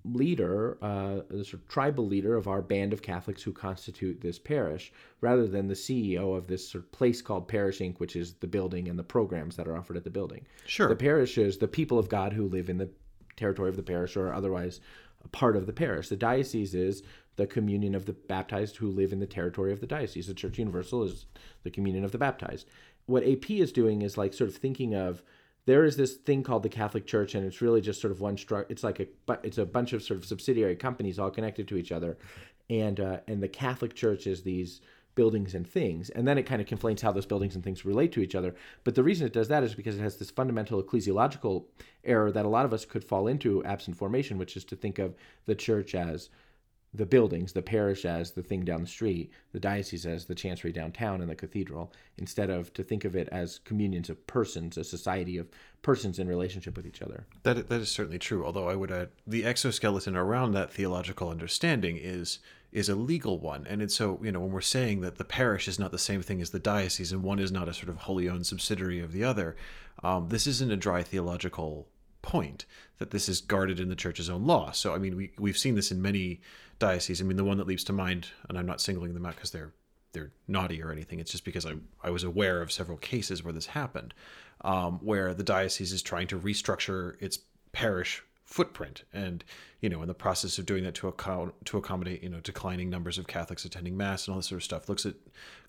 [0.04, 4.38] leader, uh, the sort of tribal leader of our band of Catholics who constitute this
[4.38, 8.34] parish, rather than the CEO of this sort of place called Parish Inc., which is
[8.36, 10.46] the building and the programs that are offered at the building.
[10.66, 10.90] Sure.
[10.90, 12.90] The parish is the people of God who live in the
[13.38, 14.82] territory of the parish or otherwise
[15.24, 16.10] a part of the parish.
[16.10, 17.04] The diocese is
[17.36, 20.28] the communion of the baptized who live in the territory of the diocese.
[20.28, 21.26] The Church Universal is
[21.64, 22.68] the communion of the baptized.
[23.10, 25.24] What AP is doing is like sort of thinking of
[25.66, 28.38] there is this thing called the Catholic Church, and it's really just sort of one
[28.38, 29.08] stru- It's like a
[29.44, 32.18] it's a bunch of sort of subsidiary companies all connected to each other,
[32.70, 34.82] and uh, and the Catholic Church is these
[35.16, 38.12] buildings and things, and then it kind of conflates how those buildings and things relate
[38.14, 38.56] to each other.
[38.84, 41.66] But the reason it does that is because it has this fundamental ecclesiological
[42.06, 44.98] error that a lot of us could fall into absent formation, which is to think
[44.98, 46.30] of the church as
[46.94, 50.72] the buildings, the parish as the thing down the street, the diocese as the chancery
[50.72, 54.84] downtown and the cathedral, instead of to think of it as communions of persons, a
[54.84, 55.48] society of
[55.84, 57.26] persons in relationship with each other.
[57.44, 58.44] That that is certainly true.
[58.44, 62.40] Although I would add the exoskeleton around that theological understanding is
[62.72, 65.68] is a legal one, and it's so you know when we're saying that the parish
[65.68, 67.98] is not the same thing as the diocese, and one is not a sort of
[67.98, 69.56] wholly owned subsidiary of the other,
[70.04, 71.88] um, this isn't a dry theological
[72.22, 72.66] point
[72.98, 74.72] that this is guarded in the church's own law.
[74.72, 76.42] So I mean we we've seen this in many
[76.80, 77.22] dioceses.
[77.22, 79.52] I mean the one that leaps to mind, and I'm not singling them out because
[79.52, 79.74] they're
[80.12, 81.20] they're naughty or anything.
[81.20, 84.14] It's just because I I was aware of several cases where this happened,
[84.62, 87.40] um, where the diocese is trying to restructure its
[87.72, 89.44] parish footprint and
[89.80, 92.90] you know in the process of doing that to account to accommodate you know declining
[92.90, 95.14] numbers of catholics attending mass and all this sort of stuff looks at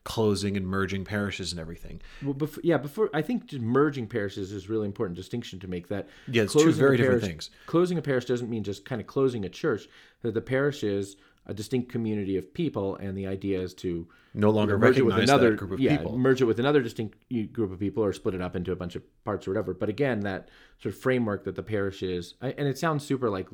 [0.05, 4.65] closing and merging parishes and everything Well, before, yeah, before I think merging parishes is
[4.65, 5.89] a really important distinction to make.
[5.89, 7.51] That Yeah, it's two closing very different things.
[7.67, 9.89] Closing a parish doesn't mean just kind of closing a church.
[10.23, 11.17] That the parish is
[11.51, 15.19] a distinct community of people, and the idea is to no longer merge it with
[15.19, 17.19] another group of yeah, people merge it with another distinct
[17.53, 19.75] group of people, or split it up into a bunch of parts or whatever.
[19.75, 20.49] But again, that
[20.81, 23.49] sort of framework that the parish is, and it sounds super like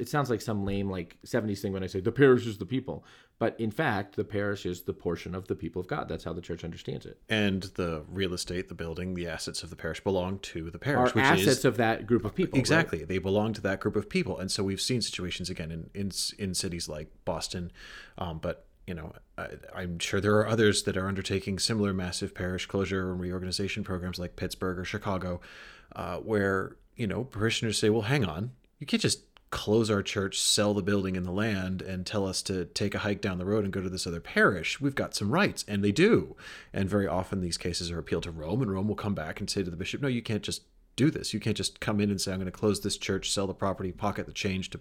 [0.00, 2.66] it sounds like some lame like 70s thing when I say the parish is the
[2.66, 3.04] people.
[3.38, 6.08] But in fact, the parish is the portion of the people of God.
[6.08, 7.18] That's how the church understands it.
[7.28, 10.78] and the real estate the building the assets of the parish belong to the Are
[10.78, 12.56] parish which assets is of that group of people.
[12.56, 12.60] right?
[12.60, 13.04] Exactly.
[13.04, 14.38] They belong to that group of people.
[14.38, 17.72] And so we've seen situations again in, in, in cities like Boston.
[18.16, 22.34] Um, but, you know, I, I'm sure there are others that are undertaking similar massive
[22.34, 25.40] parish closure and reorganization programs like Pittsburgh or Chicago,
[25.96, 29.20] uh, where, you know, parishioners say, well, hang on, you can't just
[29.54, 32.98] close our church, sell the building and the land, and tell us to take a
[32.98, 34.80] hike down the road and go to this other parish.
[34.80, 36.34] We've got some rights, and they do.
[36.72, 39.48] And very often these cases are appealed to Rome, and Rome will come back and
[39.48, 40.62] say to the bishop, no, you can't just
[40.96, 41.32] do this.
[41.32, 43.54] You can't just come in and say, I'm going to close this church, sell the
[43.54, 44.80] property, pocket the change to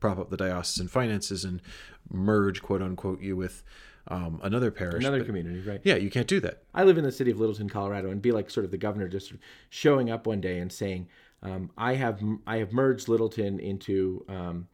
[0.00, 1.62] prop up the diocesan finances, and
[2.10, 3.64] merge, quote unquote, you with
[4.08, 5.02] um, another parish.
[5.02, 5.80] Another But- community, right?
[5.82, 6.62] Yeah, you can't do that.
[6.74, 9.08] I live in the city of Littleton, Colorado, and be like sort of the governor,
[9.08, 9.32] just
[9.70, 11.08] showing up one day and saying,
[11.42, 14.68] um, "I have I have merged Littleton into um,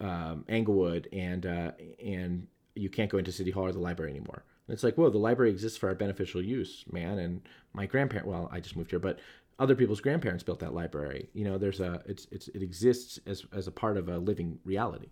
[0.00, 1.72] um, Englewood, and uh,
[2.04, 5.08] and you can't go into City Hall or the library anymore." And it's like, whoa,
[5.08, 7.18] the library exists for our beneficial use, man.
[7.18, 7.40] And
[7.72, 9.18] my grandparent, well, I just moved here, but
[9.58, 11.30] other people's grandparents built that library.
[11.32, 14.58] You know, there's a it's it's it exists as as a part of a living
[14.64, 15.08] reality.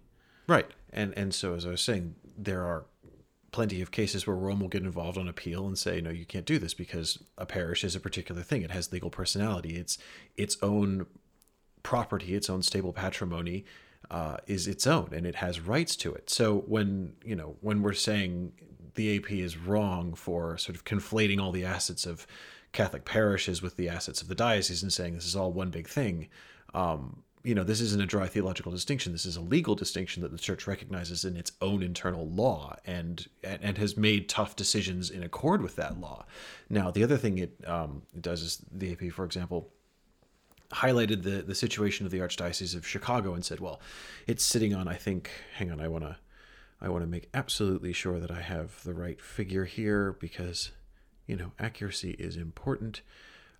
[0.46, 0.70] Right.
[0.92, 2.84] And and so as I was saying, there are
[3.52, 6.44] plenty of cases where Rome will get involved on appeal and say, no, you can't
[6.44, 8.62] do this because a parish is a particular thing.
[8.62, 9.76] It has legal personality.
[9.76, 9.98] It's
[10.36, 11.06] its own
[11.82, 13.64] property, its own stable patrimony
[14.10, 16.30] uh, is its own, and it has rights to it.
[16.30, 18.52] So when you know when we're saying
[18.94, 22.26] the AP is wrong for sort of conflating all the assets of
[22.72, 25.88] Catholic parishes with the assets of the diocese and saying this is all one big
[25.88, 26.28] thing,
[26.74, 29.12] um, you know, this isn't a dry theological distinction.
[29.12, 33.24] This is a legal distinction that the church recognizes in its own internal law and
[33.44, 36.26] and, and has made tough decisions in accord with that law.
[36.68, 39.70] Now, the other thing it, um, it does is the AP, for example,
[40.72, 43.80] highlighted the the situation of the archdiocese of Chicago and said, well,
[44.26, 44.88] it's sitting on.
[44.88, 45.30] I think.
[45.54, 46.16] Hang on, I want to.
[46.80, 50.72] I want to make absolutely sure that I have the right figure here because,
[51.28, 53.02] you know, accuracy is important.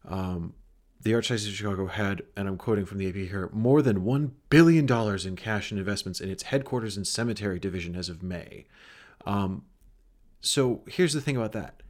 [0.05, 0.55] Um,
[1.01, 4.31] the Archdiocese of Chicago had, and I'm quoting from the AP here, more than $1
[4.51, 4.87] billion
[5.27, 8.67] in cash and investments in its headquarters and cemetery division as of May.
[9.25, 9.65] Um,
[10.41, 11.83] so here's the thing about that.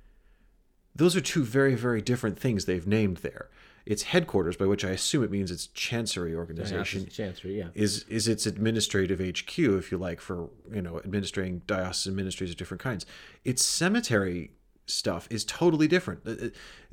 [0.95, 3.51] Those are two very, very different things they've named there.
[3.85, 7.69] Its headquarters, by which I assume it means its chancery organization, Chancery, yeah.
[7.73, 12.57] is is its administrative HQ, if you like, for you know administering diocesan ministries of
[12.57, 13.07] different kinds.
[13.45, 14.51] Its cemetery
[14.87, 16.49] stuff is totally different, Uh,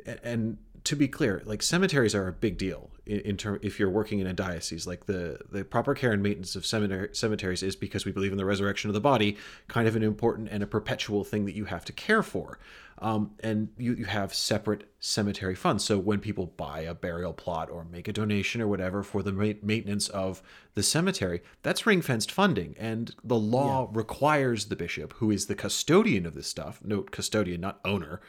[0.07, 3.79] uh, and to be clear, like cemeteries are a big deal in, in term if
[3.79, 4.85] you're working in a diocese.
[4.85, 8.37] Like the the proper care and maintenance of cemetery, cemeteries is because we believe in
[8.37, 11.65] the resurrection of the body, kind of an important and a perpetual thing that you
[11.65, 12.59] have to care for.
[12.99, 15.83] Um, and you, you have separate cemetery funds.
[15.83, 19.31] So when people buy a burial plot or make a donation or whatever for the
[19.31, 20.41] ma- maintenance of
[20.75, 22.75] the cemetery, that's ring fenced funding.
[22.77, 27.61] And the law requires the bishop, who is the custodian of this stuff, note custodian,
[27.61, 28.21] not owner,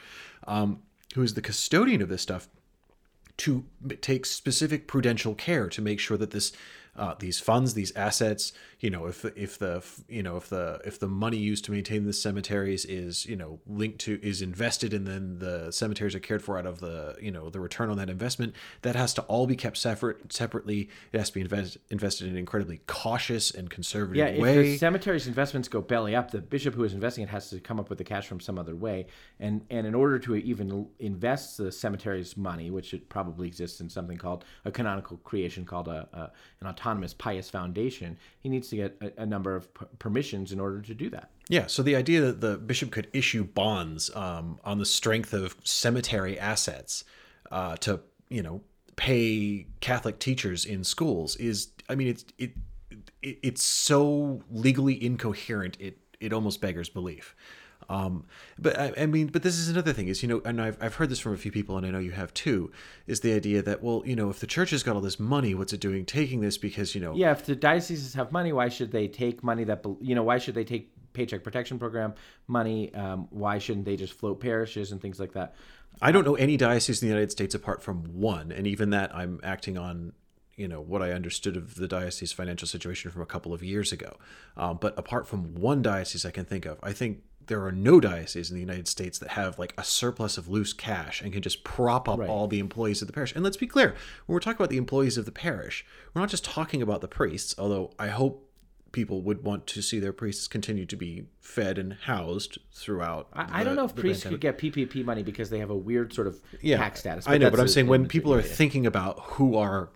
[0.46, 0.80] um,
[1.14, 2.48] who is the custodian of this stuff,
[3.36, 3.64] to
[4.00, 6.52] take specific prudential care to make sure that this
[6.96, 11.00] uh, these funds, these assets, you know, if if the you know if the if
[11.00, 15.06] the money used to maintain the cemeteries is you know linked to is invested and
[15.06, 18.08] then the cemeteries are cared for out of the you know the return on that
[18.08, 20.88] investment, that has to all be kept separate separately.
[21.12, 24.62] It has to be invest, invested in an incredibly cautious and conservative Yeah, if way.
[24.62, 27.80] the cemetery's investments go belly up, the bishop who is investing it has to come
[27.80, 29.06] up with the cash from some other way.
[29.40, 33.88] And and in order to even invest the cemetery's money, which it probably exists in
[33.88, 36.30] something called a canonical creation called a, a
[36.60, 36.83] an autonomous
[37.14, 40.94] pious foundation, he needs to get a, a number of p- permissions in order to
[40.94, 41.30] do that.
[41.48, 45.56] Yeah, so the idea that the bishop could issue bonds um, on the strength of
[45.64, 47.04] cemetery assets
[47.50, 48.62] uh, to, you know,
[48.96, 52.52] pay Catholic teachers in schools is, I mean, it's it,
[53.22, 57.34] it it's so legally incoherent it it almost beggars belief.
[57.88, 58.24] Um,
[58.58, 60.94] but I, I mean, but this is another thing is, you know, and I've, I've
[60.94, 62.70] heard this from a few people and I know you have too,
[63.06, 65.54] is the idea that, well, you know, if the church has got all this money,
[65.54, 66.58] what's it doing taking this?
[66.58, 69.84] Because, you know, Yeah, if the dioceses have money, why should they take money that
[70.00, 70.22] you know?
[70.22, 72.14] Why should they take paycheck protection program
[72.48, 72.92] money?
[72.94, 75.54] Um, why shouldn't they just float parishes and things like that?
[76.02, 79.14] I don't know any diocese in the United States apart from one, and even that
[79.14, 80.12] I'm acting on,
[80.56, 83.92] you know, what I understood of the diocese financial situation from a couple of years
[83.92, 84.16] ago.
[84.56, 88.00] Um, but apart from one diocese I can think of, I think there are no
[88.00, 91.42] dioceses in the United States that have like a surplus of loose cash and can
[91.42, 92.28] just prop up Right.
[92.28, 93.34] all the employees of the parish.
[93.34, 93.88] And let's be clear,
[94.26, 97.08] when we're talking about the employees of the parish, we're not just talking about the
[97.08, 98.50] priests, although I hope
[98.92, 103.26] people would want to see their priests continue to be fed and housed throughout.
[103.32, 104.40] I, I don't know if priests pandemic.
[104.60, 107.26] could get PPP money because they have a weird sort of yeah, tax status.
[107.26, 108.52] I know, but I'm saying when people are yeah, yeah.
[108.52, 109.90] thinking about who are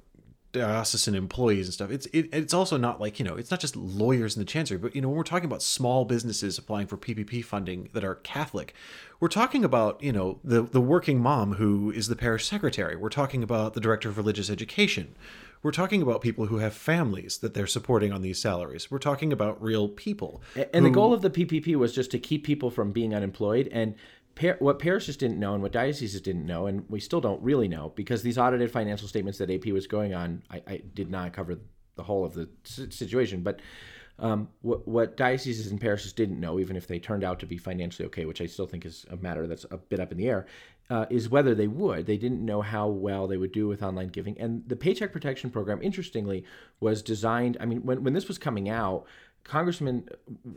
[0.52, 3.76] diocesan employees and stuff, it's it, it's also not like you know it's not just
[3.76, 6.96] lawyers in the chancery, but you know when we're talking about small businesses applying for
[6.96, 8.74] PPP funding that are Catholic,
[9.20, 12.96] we're talking about you know the the working mom who is the parish secretary.
[12.96, 15.14] We're talking about the director of religious education.
[15.62, 18.90] We're talking about people who have families that they're supporting on these salaries.
[18.90, 20.40] We're talking about real people.
[20.72, 23.68] And the goal of the PPP was just to keep people from being unemployed.
[23.72, 23.96] And
[24.58, 27.92] what parishes didn't know and what dioceses didn't know, and we still don't really know,
[27.94, 31.58] because these audited financial statements that AP was going on, I, I did not cover
[31.96, 33.42] the whole of the situation.
[33.42, 33.60] But
[34.18, 37.56] um, what, what dioceses and parishes didn't know, even if they turned out to be
[37.56, 40.28] financially okay, which I still think is a matter that's a bit up in the
[40.28, 40.46] air,
[40.90, 42.06] uh, is whether they would.
[42.06, 44.38] They didn't know how well they would do with online giving.
[44.40, 46.44] And the Paycheck Protection Program, interestingly,
[46.80, 47.58] was designed.
[47.60, 49.06] I mean, when, when this was coming out,
[49.44, 50.08] congressmen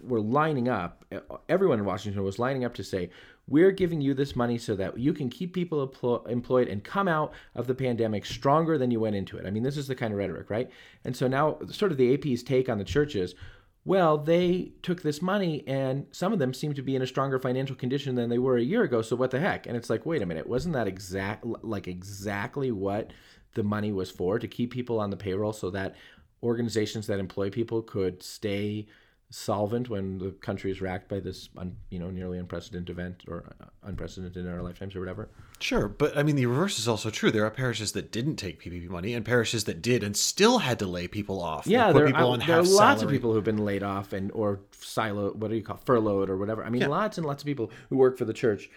[0.04, 1.06] were lining up.
[1.48, 3.10] Everyone in Washington was lining up to say,
[3.48, 7.08] "We're giving you this money so that you can keep people emplo- employed and come
[7.08, 9.96] out of the pandemic stronger than you went into it." I mean, this is the
[9.96, 10.70] kind of rhetoric, right?
[11.04, 13.36] And so now, sort of the AP's take on the churches.
[13.84, 17.40] Well, they took this money, and some of them seem to be in a stronger
[17.40, 19.02] financial condition than they were a year ago.
[19.02, 19.66] So what the heck?
[19.66, 23.12] And it's like, wait a minute, wasn't that exact like exactly what
[23.54, 25.96] the money was for to keep people on the payroll so that
[26.44, 28.88] organizations that employ people could stay
[29.32, 33.46] solvent when the country is racked by this, un, you know, nearly unprecedented event or
[33.62, 35.30] uh, unprecedented in our lifetimes or whatever.
[35.60, 37.32] Sure, but I mean the reverse is also true.
[37.32, 40.80] There are parishes that didn't take PPP money and parishes that did and still had
[40.80, 41.66] to lay people off.
[41.66, 45.32] Yeah, there, on there are lots of people who've been laid off and or silo,
[45.34, 46.64] what do you call furloughed or whatever.
[46.64, 48.70] I mean, lots and lots of people who work for the church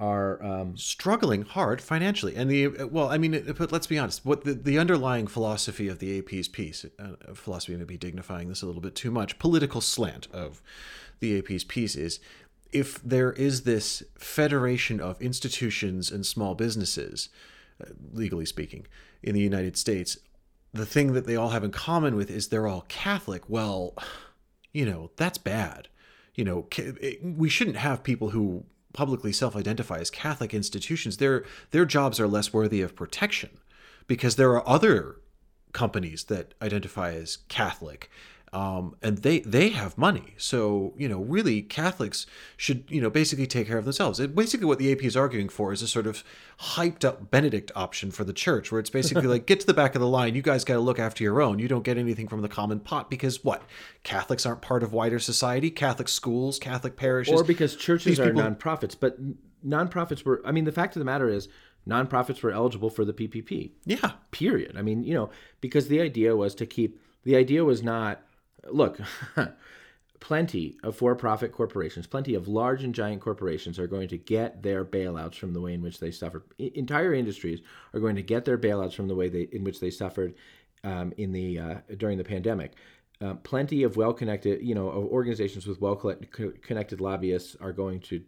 [0.00, 2.34] are um, struggling hard financially.
[2.34, 4.24] And the well, I mean, but let's be honest.
[4.24, 8.62] What the, the underlying philosophy of the AP's piece, uh, philosophy may be dignifying this
[8.62, 9.38] a little bit too much.
[9.38, 10.62] Political slant of
[11.20, 12.18] the AP's piece is
[12.72, 17.28] if there is this federation of institutions and small businesses,
[17.82, 18.86] uh, legally speaking,
[19.22, 20.16] in the United States,
[20.72, 23.42] the thing that they all have in common with is they're all Catholic.
[23.48, 23.94] Well,
[24.72, 25.88] you know, that's bad.
[26.34, 26.68] You know,
[27.22, 31.16] we shouldn't have people who publicly self-identify as Catholic institutions.
[31.16, 33.50] Their their jobs are less worthy of protection
[34.06, 35.16] because there are other
[35.72, 38.10] companies that identify as Catholic.
[38.52, 43.46] Um, and they they have money, so you know really Catholics should you know basically
[43.46, 44.18] take care of themselves.
[44.18, 46.24] It, basically, what the AP is arguing for is a sort of
[46.58, 49.94] hyped up Benedict option for the church, where it's basically like get to the back
[49.94, 50.34] of the line.
[50.34, 51.60] You guys got to look after your own.
[51.60, 53.62] You don't get anything from the common pot because what?
[54.02, 55.70] Catholics aren't part of wider society.
[55.70, 58.96] Catholic schools, Catholic parishes, or because churches these are people- nonprofits.
[58.98, 59.16] But
[59.64, 60.42] nonprofits were.
[60.44, 61.48] I mean, the fact of the matter is,
[61.86, 63.70] nonprofits were eligible for the PPP.
[63.84, 64.12] Yeah.
[64.32, 64.76] Period.
[64.76, 65.30] I mean, you know,
[65.60, 68.22] because the idea was to keep the idea was not
[68.68, 69.00] look,
[70.20, 74.84] plenty of for-profit corporations, plenty of large and giant corporations are going to get their
[74.84, 76.44] bailouts from the way in which they suffered.
[76.58, 77.60] Entire industries
[77.94, 80.34] are going to get their bailouts from the way they in which they suffered
[80.84, 82.74] um, in the uh, during the pandemic.
[83.22, 88.22] Uh, plenty of well-connected, you know, organizations with well-connected lobbyists are going to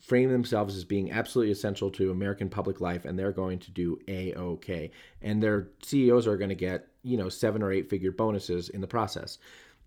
[0.00, 3.96] frame themselves as being absolutely essential to American public life, and they're going to do
[4.08, 4.90] a okay.
[5.22, 8.80] And their CEOs are going to get, you know, seven or eight figure bonuses in
[8.80, 9.38] the process.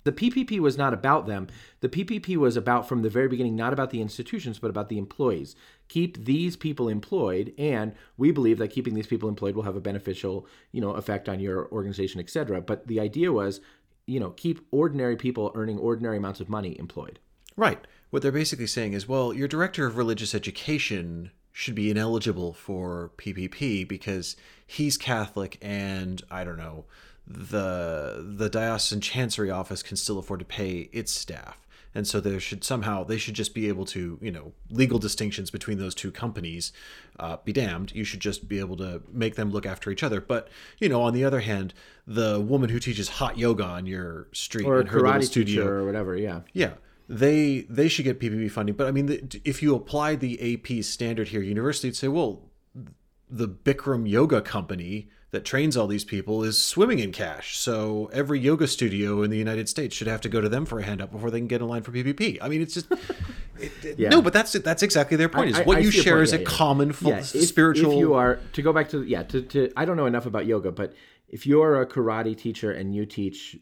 [0.03, 1.47] The PPP was not about them.
[1.80, 4.97] The PPP was about, from the very beginning, not about the institutions, but about the
[4.97, 5.55] employees.
[5.88, 9.82] Keep these people employed, and we believe that keeping these people employed will have a
[9.82, 12.59] beneficial, you know, effect on your organization, et cetera.
[12.59, 13.61] But the idea was,
[14.05, 17.20] you know, keep ordinary people earning ordinary amounts of money employed.
[17.55, 17.80] Right.
[18.09, 23.12] What they're basically saying is, well, your director of religious education should be ineligible for
[23.18, 24.36] PPP because
[24.66, 26.86] he's Catholic and I don't know,
[27.26, 31.60] the the diocesan chancery office can still afford to pay its staff.
[31.95, 35.51] And so there should somehow they should just be able to, you know, legal distinctions
[35.51, 36.74] between those two companies
[37.20, 37.91] uh, be damned.
[37.93, 40.20] You should just be able to make them look after each other.
[40.20, 40.47] But
[40.80, 41.76] you know, on the other hand,
[42.08, 45.78] the woman who teaches hot yoga on your street Or in her little studio, teacher
[45.78, 46.41] or whatever, yeah.
[46.51, 46.74] yeah,
[47.14, 48.76] they they should get PPP funding.
[48.76, 52.41] But I mean, the, if you apply the AP standard here, university would say, well,
[53.30, 57.57] the Bikram Yoga Company that trains all these people is swimming in cash.
[57.57, 60.80] So every yoga studio in the United States should have to go to them for
[60.80, 62.38] a handout before they can get in line for PPP.
[62.39, 64.09] I mean, it's just it, it- Yeah.
[64.09, 65.49] no, but that's that's exactly their point.
[65.51, 66.45] Is I- what I you share is yeah, a yeah.
[66.47, 67.93] common full, Yeah, if- spiritual.
[67.93, 70.45] If you are to go back to yeah, to, to I don't know enough about
[70.45, 70.93] yoga, but
[71.28, 73.57] if you're a karate teacher and you teach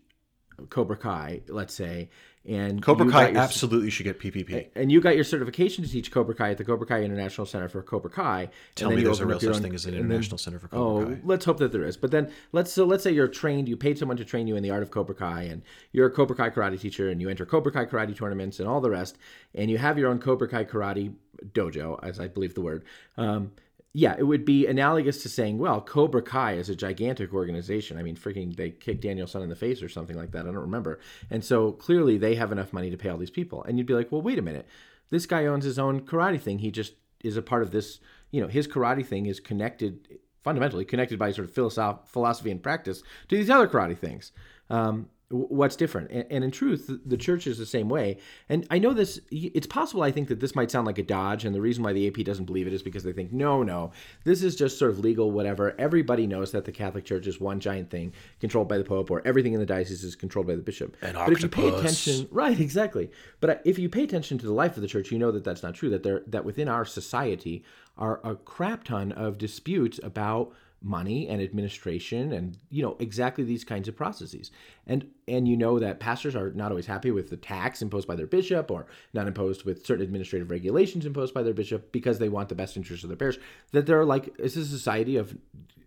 [0.69, 2.09] Cobra Kai, let's say,
[2.45, 4.69] and Cobra Kai your- absolutely should get PPP.
[4.75, 7.69] and you got your certification to teach Cobra Kai at the Cobra Kai International Center
[7.69, 8.49] for Cobra Kai.
[8.75, 10.67] Tell me there's a real such own- thing as an and then- international center for
[10.67, 11.21] Cobra Oh, Kai.
[11.23, 11.97] let's hope that there is.
[11.97, 14.63] But then let's so let's say you're trained, you paid someone to train you in
[14.63, 15.61] the art of Cobra Kai, and
[15.91, 18.81] you're a Cobra Kai karate teacher, and you enter Cobra Kai karate tournaments and all
[18.81, 19.17] the rest,
[19.53, 21.13] and you have your own Cobra Kai karate
[21.53, 22.83] dojo, as I believe the word.
[23.17, 23.51] Um,
[23.93, 27.97] yeah, it would be analogous to saying, well, Cobra Kai is a gigantic organization.
[27.97, 30.43] I mean, freaking, they kicked Daniel-san in the face or something like that.
[30.43, 30.99] I don't remember.
[31.29, 33.63] And so clearly they have enough money to pay all these people.
[33.63, 34.65] And you'd be like, well, wait a minute.
[35.09, 36.59] This guy owns his own karate thing.
[36.59, 37.99] He just is a part of this,
[38.31, 42.63] you know, his karate thing is connected, fundamentally connected by sort of philosoph- philosophy and
[42.63, 44.31] practice to these other karate things.
[44.69, 46.11] Um, what's different?
[46.11, 48.17] And, and in truth the- church is the same way.
[48.49, 51.45] And i know this it's possible i think that this might sound like a dodge
[51.45, 53.91] and the reason why the ap doesn't believe it is because they think no no
[54.23, 55.75] this is just sort of legal whatever.
[55.79, 59.21] Everybody knows that the catholic church is one giant thing controlled by the pope or
[59.25, 60.97] everything in the diocese is controlled by the bishop.
[61.01, 63.11] An but if you pay attention right exactly.
[63.39, 65.43] But uh, if you pay attention to the life of the church you know that
[65.43, 67.63] that's not true that there that within our society
[67.97, 70.51] are a crap ton of disputes about
[70.83, 74.51] money and administration and you know exactly these kinds of processes.
[74.87, 78.15] And and you know that pastors are not always happy with the tax imposed by
[78.15, 82.29] their bishop or not imposed with certain administrative regulations imposed by their bishop because they
[82.29, 83.37] want the best interests of their parish
[83.71, 85.37] that they're like it's a society of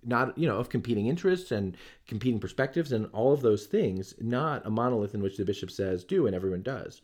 [0.05, 1.77] not you know of competing interests and
[2.07, 6.05] competing perspectives and all of those things not a monolith in which the bishop says
[6.05, 7.01] do and everyone does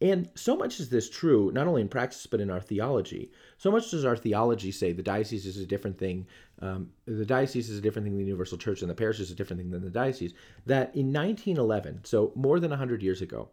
[0.00, 3.32] and so much is this true, not only in practice, but in our theology.
[3.56, 6.26] So much does our theology say the diocese is a different thing,
[6.62, 9.30] um, the diocese is a different thing than the universal church, and the parish is
[9.30, 10.34] a different thing than the diocese,
[10.66, 13.48] that in 1911, so more than 100 years ago,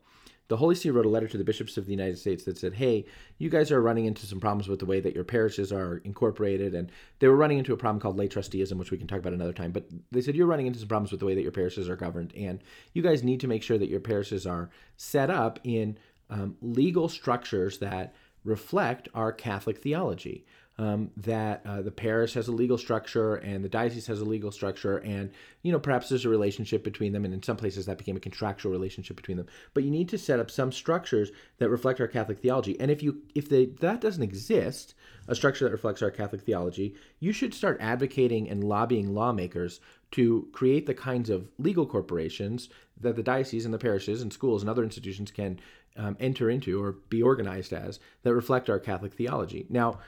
[0.47, 2.75] the Holy See wrote a letter to the bishops of the United States that said,
[2.75, 3.05] Hey,
[3.39, 6.75] you guys are running into some problems with the way that your parishes are incorporated.
[6.75, 9.33] And they were running into a problem called lay trusteeism, which we can talk about
[9.33, 9.71] another time.
[9.71, 11.95] But they said, You're running into some problems with the way that your parishes are
[11.95, 12.31] governed.
[12.35, 12.61] And
[12.93, 15.97] you guys need to make sure that your parishes are set up in
[16.29, 18.13] um, legal structures that
[18.43, 20.45] reflect our Catholic theology.
[20.77, 24.51] Um, that uh, the parish has a legal structure and the diocese has a legal
[24.51, 27.97] structure, and you know perhaps there's a relationship between them, and in some places that
[27.97, 29.47] became a contractual relationship between them.
[29.73, 33.01] But you need to set up some structures that reflect our Catholic theology, and if
[33.01, 34.95] you if they, that doesn't exist,
[35.29, 39.79] a structure that reflects our Catholic theology, you should start advocating and lobbying lawmakers
[40.11, 42.69] to create the kinds of legal corporations
[42.99, 45.59] that the diocese and the parishes and schools and other institutions can
[45.97, 49.65] um, enter into or be organized as that reflect our Catholic theology.
[49.69, 49.99] Now,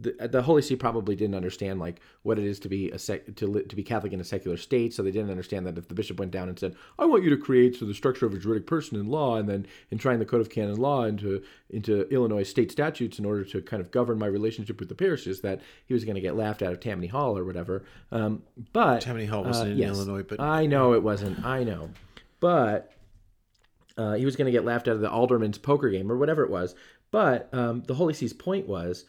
[0.00, 3.34] the, the Holy See probably didn't understand like what it is to be a sec,
[3.34, 5.94] to to be Catholic in a secular state, so they didn't understand that if the
[5.94, 8.38] bishop went down and said, "I want you to create so the structure of a
[8.38, 12.44] juridic person in law," and then enshrine the code of canon law into into Illinois
[12.44, 15.94] state statutes in order to kind of govern my relationship with the parishes, that he
[15.94, 17.84] was going to get laughed out of Tammany Hall or whatever.
[18.12, 19.96] Um, but Tammany Hall wasn't uh, in yes.
[19.96, 21.44] Illinois, but I know it wasn't.
[21.44, 21.90] I know,
[22.38, 22.92] but
[23.98, 26.42] uh, he was going to get laughed out of the alderman's poker game or whatever
[26.44, 26.74] it was.
[27.10, 29.04] But um, the Holy See's point was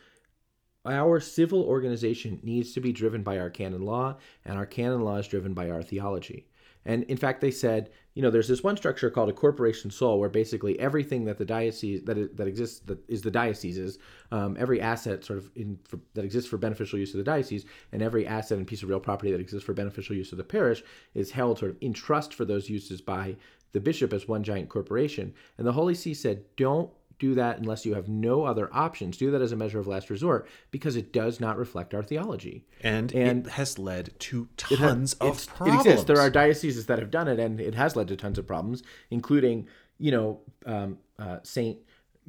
[0.86, 5.18] our civil organization needs to be driven by our canon law, and our canon law
[5.18, 6.48] is driven by our theology.
[6.86, 10.20] And in fact, they said, you know, there's this one structure called a corporation sole,
[10.20, 14.00] where basically everything that the diocese that that exists that is the diocese's,
[14.32, 17.66] um, every asset sort of in for, that exists for beneficial use of the diocese,
[17.92, 20.44] and every asset and piece of real property that exists for beneficial use of the
[20.44, 20.82] parish
[21.14, 23.36] is held sort of in trust for those uses by
[23.72, 25.34] the bishop as one giant corporation.
[25.58, 26.90] And the Holy See said, don't
[27.20, 29.18] do that unless you have no other options.
[29.18, 32.66] Do that as a measure of last resort because it does not reflect our theology.
[32.82, 35.86] And, And- it has led to tons of It's- problems.
[35.86, 36.06] It exists.
[36.08, 38.84] There are dioceses that have done it, and it has led to tons of problems,
[39.12, 39.68] including,
[39.98, 41.80] you know, um, uh, Saint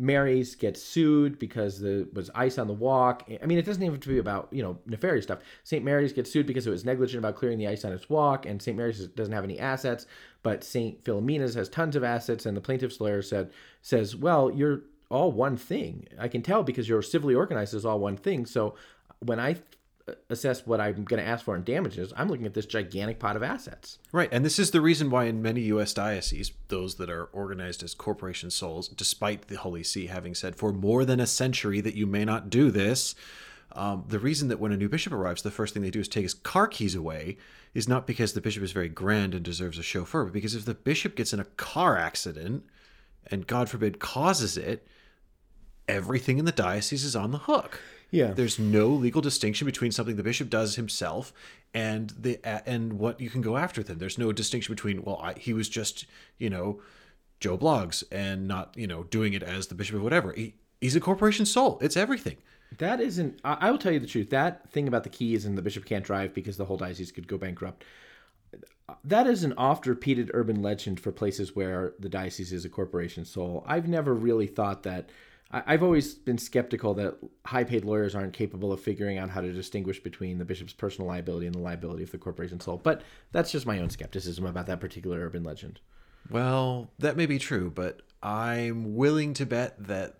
[0.01, 3.30] Mary's gets sued because there was ice on the walk.
[3.42, 5.40] I mean, it doesn't even have to be about you know nefarious stuff.
[5.62, 5.84] St.
[5.84, 8.62] Mary's gets sued because it was negligent about clearing the ice on its walk, and
[8.62, 8.74] St.
[8.74, 10.07] Mary's doesn't have any assets,
[10.42, 11.05] but St.
[11.05, 13.51] Philomena's has tons of assets, and the plaintiff's lawyer said
[13.82, 14.80] says, well, you're
[15.11, 16.07] all one thing.
[16.18, 18.46] I can tell because you're civilly organized as all one thing.
[18.46, 18.76] So
[19.18, 19.57] when I
[20.29, 23.37] assess what I'm going to ask for in damages, I'm looking at this gigantic pot
[23.37, 23.99] of assets.
[24.13, 25.95] Right, and this is the reason why in many U.S.
[25.95, 30.73] dioceses, those that are organized as corporation soles, despite the Holy See having said for
[30.73, 33.15] more than a century that you may not do this,
[33.73, 36.09] um, the reason that when a new bishop arrives, the first thing they do is
[36.09, 37.37] take his car keys away
[37.73, 40.65] is not because the bishop is very grand and deserves a chauffeur, but because if
[40.65, 42.65] the bishop gets in a car accident
[43.27, 44.87] and God forbid causes it,
[45.87, 47.81] everything in the diocese is on the hook.
[48.11, 48.33] Yeah.
[48.33, 51.33] There's no legal distinction between something the bishop does himself
[51.73, 53.99] and the and what you can go after with him.
[53.99, 56.07] There's no distinction between well, I, he was just
[56.39, 56.81] you know
[57.39, 60.33] Joe Bloggs and not you know doing it as the bishop of whatever.
[60.33, 61.79] He, he's a corporation sole.
[61.81, 62.37] It's everything.
[62.79, 63.41] That isn't.
[63.45, 64.31] I, I will tell you the truth.
[64.31, 67.29] That thing about the keys and the bishop can't drive because the whole diocese could
[67.29, 67.85] go bankrupt.
[69.05, 73.25] That is an oft repeated urban legend for places where the diocese is a corporation
[73.25, 73.65] sole.
[73.67, 75.11] I've never really thought that.
[75.53, 79.53] I've always been skeptical that high paid lawyers aren't capable of figuring out how to
[79.53, 82.76] distinguish between the bishop's personal liability and the liability of the corporation sole.
[82.76, 85.80] But that's just my own skepticism about that particular urban legend.
[86.30, 90.20] Well, that may be true, but I'm willing to bet that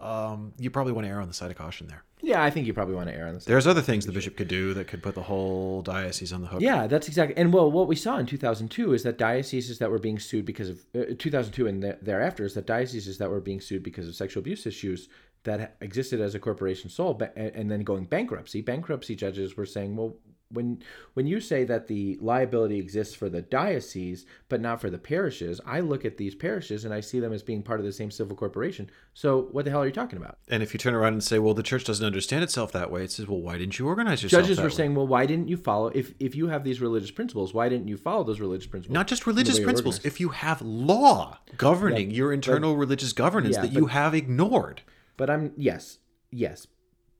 [0.00, 2.02] um, you probably want to err on the side of caution there.
[2.22, 3.50] Yeah, I think you probably want to err on the side.
[3.52, 6.48] There's other things the bishop could do that could put the whole diocese on the
[6.48, 6.60] hook.
[6.60, 7.36] Yeah, that's exactly.
[7.36, 10.70] And well, what we saw in 2002 is that dioceses that were being sued because
[10.70, 14.14] of uh, 2002 and th- thereafter is that dioceses that were being sued because of
[14.14, 15.08] sexual abuse issues
[15.44, 18.60] that existed as a corporation and and then going bankruptcy.
[18.60, 20.16] Bankruptcy judges were saying, well,
[20.50, 20.82] when
[21.14, 25.60] when you say that the liability exists for the diocese but not for the parishes,
[25.66, 28.10] I look at these parishes and I see them as being part of the same
[28.10, 28.90] civil corporation.
[29.14, 30.38] So what the hell are you talking about?
[30.48, 33.02] And if you turn around and say, well, the church doesn't understand itself that way,
[33.02, 34.44] it says, well, why didn't you organize yourself?
[34.44, 34.70] Judges were way?
[34.70, 37.88] saying, well, why didn't you follow if if you have these religious principles, why didn't
[37.88, 38.94] you follow those religious principles?
[38.94, 40.04] not just religious principles.
[40.04, 44.82] If you have law governing your internal religious governance yeah, that but- you have ignored,
[45.16, 45.98] But I'm yes,
[46.30, 46.66] yes.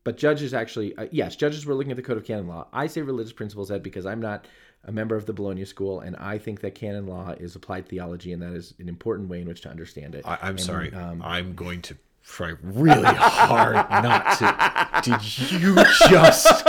[0.07, 2.67] But judges actually, uh, yes, judges were looking at the code of canon law.
[2.71, 4.47] I say religious principles, Ed, because I'm not
[4.85, 8.31] a member of the Bologna School, and I think that canon law is applied theology,
[8.31, 10.25] and that is an important way in which to understand it.
[10.25, 15.11] I, I'm And, sorry, um, I'm going to try really hard not to.
[15.11, 15.75] Did you
[16.07, 16.63] just?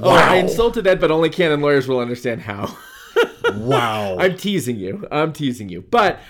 [0.00, 2.76] oh, I insulted Ed, but only canon lawyers will understand how.
[3.56, 4.18] Wow.
[4.18, 5.06] I'm teasing you.
[5.10, 5.82] I'm teasing you.
[5.82, 6.20] But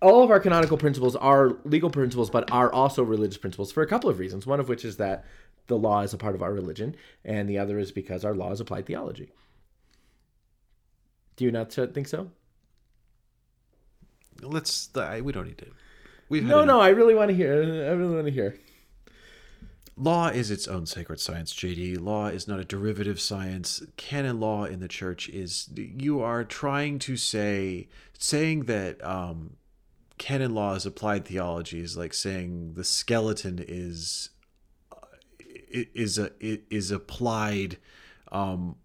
[0.00, 3.86] all of our canonical principles are legal principles, but are also religious principles for a
[3.86, 4.46] couple of reasons.
[4.46, 5.24] One of which is that
[5.66, 8.52] the law is a part of our religion, and the other is because our law
[8.52, 9.30] is applied theology.
[11.36, 12.30] Do you not think so?
[14.40, 14.88] Let's.
[15.22, 15.66] We don't need to.
[16.28, 16.80] We've No, no.
[16.80, 17.52] I really want to hear.
[17.52, 18.56] I really want to hear.
[20.00, 22.00] Law is its own sacred science, JD.
[22.00, 23.82] Law is not a derivative science.
[23.96, 29.56] Canon law in the church is you are trying to say saying that um,
[30.16, 34.30] canon law is applied theology is like saying the skeleton is
[34.92, 35.06] uh,
[35.70, 37.78] is a is applied
[38.30, 38.76] um,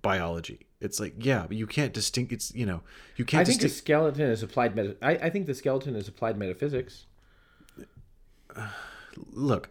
[0.00, 0.66] biology.
[0.80, 2.32] It's like yeah, but you can't distinct.
[2.32, 2.80] It's you know
[3.16, 4.74] you can't I think the skeleton is applied.
[4.74, 7.04] Meta- I, I think the skeleton is applied metaphysics.
[9.32, 9.68] look,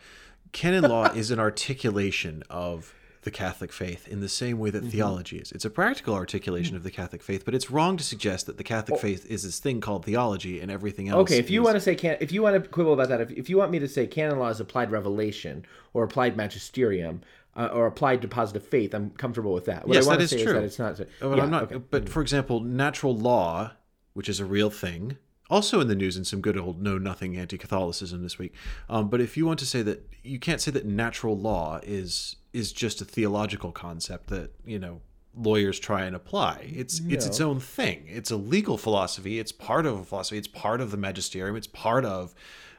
[0.58, 4.90] canon law is an articulation of the Catholic faith in the same way that Mm-hmm.
[4.92, 5.52] theology is.
[5.52, 8.64] It's a practical articulation of the Catholic faith, but it's wrong to suggest that the
[8.64, 11.18] Catholic faith is this thing called theology and everything else.
[11.18, 11.22] Oh.
[11.22, 13.20] Okay, if you is- want to say can, if you want to quibble about that,
[13.22, 17.22] if, if you want me to say canon law is applied revelation or applied magisterium
[17.56, 19.88] uh, or applied to positive faith, I'm comfortable with that.
[19.88, 20.60] What Yes, I want that to is say true.
[20.62, 21.08] is that it's not.
[21.22, 21.64] Oh, but yeah, I'm not.
[21.64, 21.78] okay.
[21.78, 23.72] But for example, natural law,
[24.14, 25.18] which is a real thing,
[25.50, 28.54] also in the news in some good old know nothing anti-Catholicism this week.
[28.90, 32.36] Um, but if you want to say that, you can't say that natural law is
[32.54, 35.02] is just a theological concept that you know
[35.36, 36.72] lawyers try and apply.
[36.76, 38.06] It's it's its own thing.
[38.08, 39.40] It's a legal philosophy.
[39.40, 40.38] It's part of a philosophy.
[40.38, 41.56] It's part of the magisterium.
[41.56, 42.34] It's part of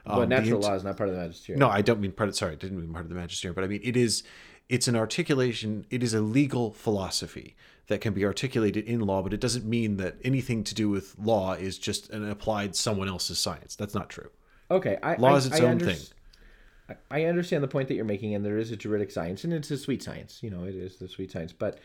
[0.05, 1.59] but Um, the natural law is not part of the magisterium.
[1.59, 2.29] No, I don't mean part.
[2.29, 4.23] Of, sorry, I didn't mean part of the magisterium, but I mean it is.
[4.67, 5.85] It's an articulation.
[5.89, 7.55] It is a legal philosophy
[7.89, 11.15] that can be articulated in law, but it doesn't mean that anything to do with
[11.17, 13.75] law is just an applied someone else's science.
[13.75, 14.29] That's not true.
[14.71, 16.97] Okay, I, Law I, is its I own unders- thing.
[17.11, 19.51] I- I understand the point that you're making, and there is a juridic science, and
[19.53, 20.39] it's a sweet science.
[20.41, 21.51] You know, it is the sweet science.
[21.51, 21.79] But,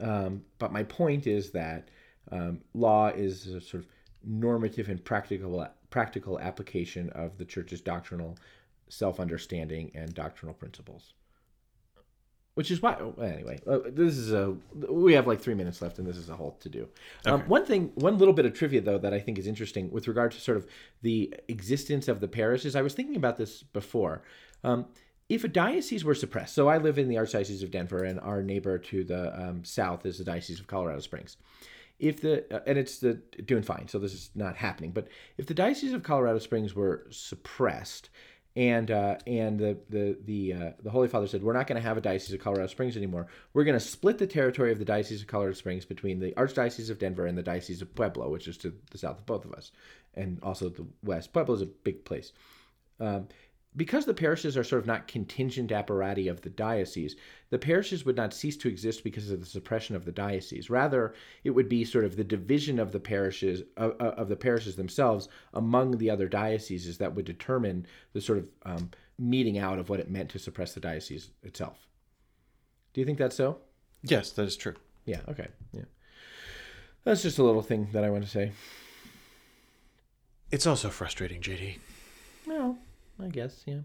[0.00, 1.88] um, but my point is that
[2.32, 3.88] um, law is a sort of
[4.24, 8.36] normative and practical practical application of the church's doctrinal
[8.88, 11.14] self understanding and doctrinal principles.
[12.54, 14.56] Which is why, oh, anyway, uh, this is a.
[14.88, 16.88] We have like three minutes left, and this is a whole to do.
[17.26, 20.06] Um, one thing, one little bit of trivia though that I think is interesting with
[20.06, 20.66] regard to sort of
[21.02, 22.76] the existence of the parishes.
[22.76, 24.22] I was thinking about this before.
[24.62, 24.86] Um,
[25.28, 28.42] if a diocese were suppressed, so I live in the Archdiocese of Denver, and our
[28.42, 31.36] neighbor to the um, south is the Diocese of Colorado Springs.
[31.98, 34.90] If the uh, and it's the doing fine, so this is not happening.
[34.90, 38.10] But if the Diocese of Colorado Springs were suppressed,
[38.56, 41.86] and uh, and the the the uh, the Holy Father said, we're not going to
[41.86, 43.26] have a Diocese of Colorado Springs anymore.
[43.52, 46.90] We're going to split the territory of the Diocese of Colorado Springs between the Archdiocese
[46.90, 49.52] of Denver and the Diocese of Pueblo, which is to the south of both of
[49.52, 49.72] us,
[50.14, 51.32] and also the west.
[51.32, 52.32] Pueblo is a big place.
[53.00, 53.26] Um,
[53.76, 57.16] because the parishes are sort of not contingent apparati of the diocese,
[57.50, 60.70] the parishes would not cease to exist because of the suppression of the diocese.
[60.70, 64.76] Rather, it would be sort of the division of the parishes of, of the parishes
[64.76, 69.88] themselves among the other dioceses that would determine the sort of um, meeting out of
[69.88, 71.88] what it meant to suppress the diocese itself.
[72.92, 73.58] Do you think that's so?
[74.02, 74.74] Yes, that is true.
[75.04, 75.20] Yeah.
[75.28, 75.48] Okay.
[75.72, 75.84] Yeah.
[77.04, 78.52] That's just a little thing that I want to say.
[80.50, 81.78] It's also frustrating, JD.
[82.46, 82.78] Well,
[83.20, 83.80] I guess, yeah.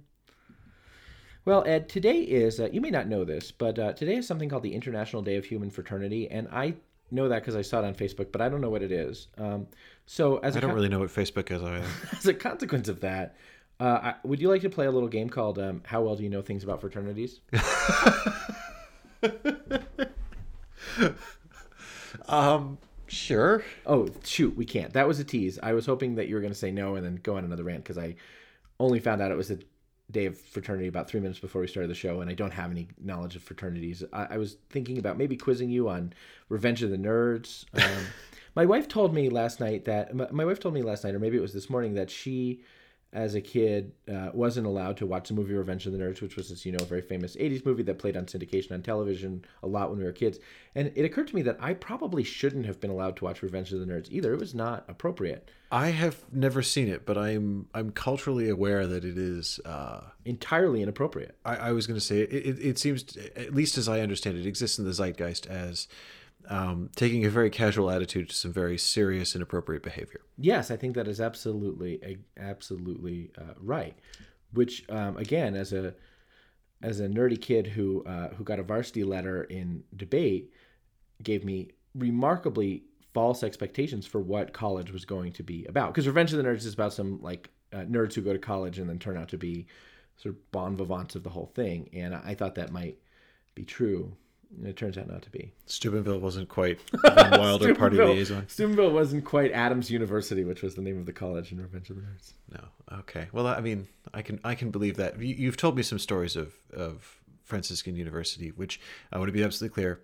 [1.46, 4.50] Well, Ed, today is, uh, you may not know this, but uh, today is something
[4.50, 6.30] called the International Day of Human Fraternity.
[6.30, 6.76] And I
[7.12, 9.28] know that because I saw it on Facebook, but I don't know what it is.
[9.38, 9.68] Um,
[10.06, 11.84] so, as I don't con- really know what Facebook is either.
[12.12, 13.36] as a consequence of that,
[13.80, 16.24] uh, I, would you like to play a little game called um, How Well Do
[16.24, 17.40] You Know Things About Fraternities?
[22.28, 22.78] um,
[23.08, 23.64] sure.
[23.86, 24.92] Oh, shoot, we can't.
[24.94, 25.58] That was a tease.
[25.64, 27.64] I was hoping that you were going to say no and then go on another
[27.64, 28.16] rant because I
[28.80, 29.62] only found out it was the
[30.12, 32.72] day of fraternity about three minutes before we started the show, and I don't have
[32.72, 34.04] any knowledge of fraternities.
[34.12, 36.14] I, I was thinking about maybe quizzing you on
[36.50, 37.66] Revenge of the Nerds.
[37.74, 38.06] Um,
[38.56, 41.20] my wife told me last night that my, my wife told me last night, or
[41.20, 42.62] maybe it was this morning, that she,
[43.12, 46.36] as a kid, uh, wasn't allowed to watch the movie Revenge of the Nerds, which
[46.36, 49.44] was, as you know, a very famous '80s movie that played on syndication on television
[49.64, 50.40] a lot when we were kids.
[50.76, 53.74] And it occurred to me that I probably shouldn't have been allowed to watch Revenge
[53.74, 54.34] of the Nerds either.
[54.34, 55.50] It was not appropriate.
[55.72, 59.60] I have never seen it, but I'm I'm culturally aware that it is.
[59.66, 61.36] Uh, entirely inappropriate.
[61.44, 62.60] I, I was going to say it, it.
[62.60, 65.88] It seems, at least as I understand it, exists in the zeitgeist as
[66.48, 70.22] um, taking a very casual attitude to some very serious inappropriate behavior.
[70.38, 73.98] Yes, I think that is absolutely absolutely uh, right.
[74.54, 75.94] Which um, again, as a
[76.82, 80.52] as a nerdy kid who uh, who got a varsity letter in debate,
[81.22, 82.84] gave me remarkably
[83.14, 85.94] false expectations for what college was going to be about.
[85.94, 88.80] Because Revenge of the Nerds is about some like uh, nerds who go to college
[88.80, 89.68] and then turn out to be
[90.18, 92.98] sort of bon vivants of the whole thing, and I thought that might
[93.56, 94.16] be true.
[94.64, 95.52] It turns out not to be.
[95.68, 98.48] Steubenville wasn't quite Wilder party liaison.
[98.48, 101.98] Steubenville wasn't quite Adams University, which was the name of the college in Revenge of
[101.98, 102.34] the Nerds.
[102.52, 102.98] No.
[103.00, 103.28] Okay.
[103.32, 105.22] Well, I mean, I can I can believe that.
[105.22, 108.82] You, you've told me some stories of of Franciscan University, which
[109.12, 110.02] I want to be absolutely clear.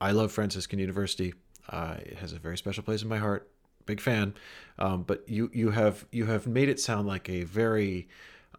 [0.00, 1.32] I love Franciscan University.
[1.70, 3.50] Uh, it has a very special place in my heart.
[3.86, 4.34] Big fan.
[4.78, 8.08] Um, but you you have you have made it sound like a very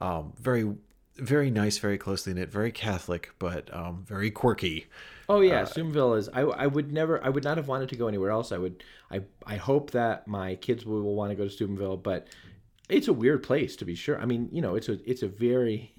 [0.02, 0.76] um, very
[1.18, 4.88] very nice, very closely knit, very Catholic, but um, very quirky.
[5.30, 6.30] Oh yeah, Steubenville is.
[6.30, 7.24] I, I would never.
[7.24, 8.52] I would not have wanted to go anywhere else.
[8.52, 8.84] I would.
[9.12, 12.28] I I hope that my kids will, will want to go to Steubenville, but
[12.90, 14.20] it's a weird place to be sure.
[14.20, 15.94] I mean, you know, it's a it's a very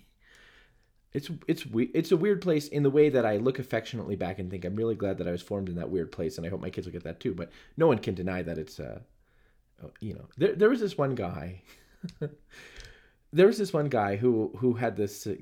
[1.12, 4.39] it's it's we- it's a weird place in the way that I look affectionately back
[4.39, 6.51] and think I'm really glad that I was formed in that weird place, and I
[6.51, 7.35] hope my kids will get that too.
[7.35, 9.01] But no one can deny that it's uh,
[9.83, 11.62] uh, you know, there there was this one guy.
[13.33, 15.35] there was this one guy who who had this uh,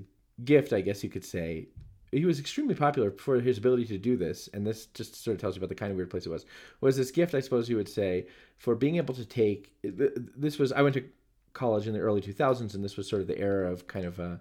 [0.44, 1.68] gift, I guess you could say.
[2.12, 5.40] He was extremely popular for his ability to do this, and this just sort of
[5.40, 6.46] tells you about the kind of weird place it was.
[6.80, 8.28] Was this gift, I suppose you would say,
[8.58, 9.72] for being able to take.
[9.82, 11.04] This was I went to
[11.52, 14.20] college in the early 2000s, and this was sort of the era of kind of
[14.20, 14.36] uh,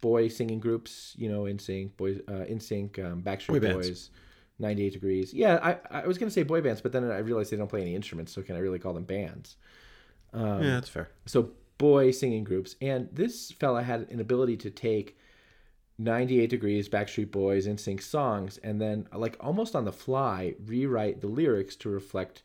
[0.00, 3.88] boy singing groups, you know, NSYNC, boys, uh, NSYNC, um, Backstreet Boy bands.
[3.88, 4.10] Boys,
[4.58, 5.34] 98 Degrees.
[5.34, 7.82] Yeah, I I was gonna say boy bands, but then I realized they don't play
[7.82, 9.56] any instruments, so can I really call them bands?
[10.34, 11.08] yeah, that's fair.
[11.24, 15.16] so boy singing groups and this fella had an ability to take
[15.98, 21.20] 98 degrees backstreet boys and sing songs and then like almost on the fly rewrite
[21.20, 22.42] the lyrics to reflect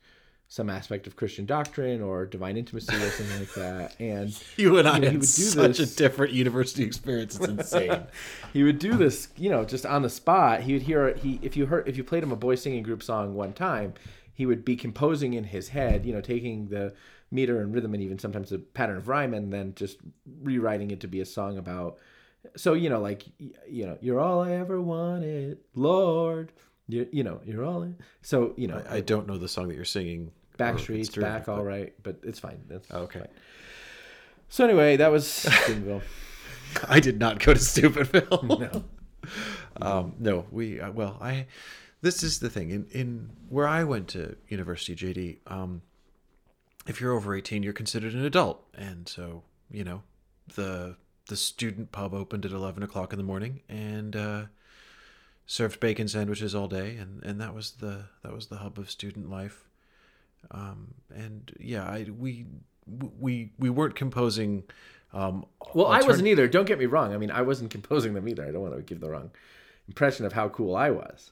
[0.47, 3.95] some aspect of Christian doctrine or divine intimacy or something like that.
[4.01, 7.37] And You and I know, he would do such this- a different university experience.
[7.39, 8.03] It's insane.
[8.53, 10.59] he would do this, you know, just on the spot.
[10.63, 13.01] He would hear he if you heard if you played him a boy singing group
[13.01, 13.93] song one time,
[14.33, 16.93] he would be composing in his head, you know, taking the
[17.31, 19.97] meter and rhythm and even sometimes the pattern of rhyme and then just
[20.41, 21.97] rewriting it to be a song about
[22.55, 23.23] so you know like
[23.67, 26.51] you know you're all i ever wanted lord
[26.87, 29.75] you, you know you're all I, so you know I don't know the song that
[29.75, 30.31] you're singing.
[30.57, 33.19] backstreet's back all right but it's fine that's Oh, okay.
[33.19, 33.29] fine.
[34.49, 35.25] so anyway that was
[35.63, 36.01] Steubenville.
[36.87, 38.43] I did not go to Steubenville.
[38.43, 38.83] no
[39.81, 41.45] Um, no, we uh, well, I.
[42.01, 45.37] This is the thing in in where I went to university, JD.
[45.51, 45.81] Um,
[46.87, 50.03] if you're over eighteen, you're considered an adult, and so you know
[50.55, 50.95] the
[51.27, 54.43] the student pub opened at eleven o'clock in the morning and uh,
[55.45, 58.89] served bacon sandwiches all day, and and that was the that was the hub of
[58.89, 59.67] student life.
[60.49, 62.45] Um, and yeah, I we
[63.19, 64.63] we we weren't composing.
[65.13, 66.47] Um, Well, I wasn't either.
[66.47, 67.13] Don't get me wrong.
[67.13, 68.45] I mean, I wasn't composing them either.
[68.45, 69.31] I don't want to give the wrong
[69.87, 71.31] impression of how cool I was.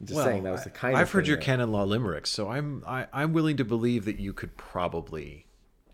[0.00, 0.96] I'm just saying that was the kind.
[0.96, 3.64] I, of have heard your that- canon law limericks, so I'm I, I'm willing to
[3.64, 5.46] believe that you could probably.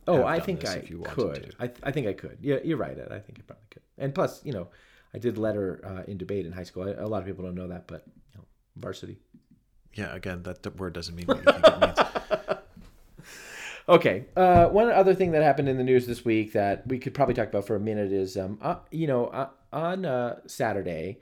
[0.08, 1.56] Oh, I think I could.
[1.58, 2.38] I, I think I could.
[2.40, 3.08] Yeah, you're right, Ed.
[3.10, 3.82] I think I probably could.
[3.98, 4.68] And plus, you know,
[5.12, 6.84] I did letter uh, in debate in high school.
[6.84, 8.44] I, a lot of people don't know that, but you know,
[8.76, 9.18] varsity.
[9.94, 11.98] Yeah, again, that word doesn't mean what you think it means.
[13.88, 14.26] Okay.
[14.36, 17.34] Uh, one other thing that happened in the news this week that we could probably
[17.34, 21.20] talk about for a minute is, um, uh, you know, uh, on uh, Saturday,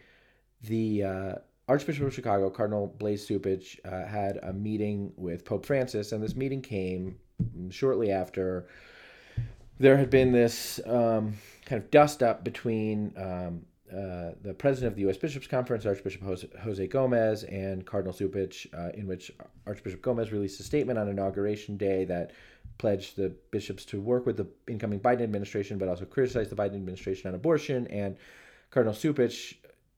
[0.62, 1.34] the uh,
[1.68, 6.36] Archbishop of Chicago, Cardinal Blase Cupich, uh, had a meeting with Pope Francis, and this
[6.36, 7.18] meeting came
[7.70, 8.68] shortly after
[9.78, 11.34] there had been this um,
[11.64, 15.16] kind of dust up between um, uh, the president of the U.S.
[15.16, 19.32] Bishops' Conference, Archbishop Jose, Jose Gomez, and Cardinal Cupich, uh, in which
[19.66, 22.32] Archbishop Gomez released a statement on Inauguration Day that
[22.78, 26.74] pledged the bishops to work with the incoming Biden administration, but also criticized the Biden
[26.74, 27.86] administration on abortion.
[27.88, 28.16] And
[28.70, 29.54] Cardinal Cupich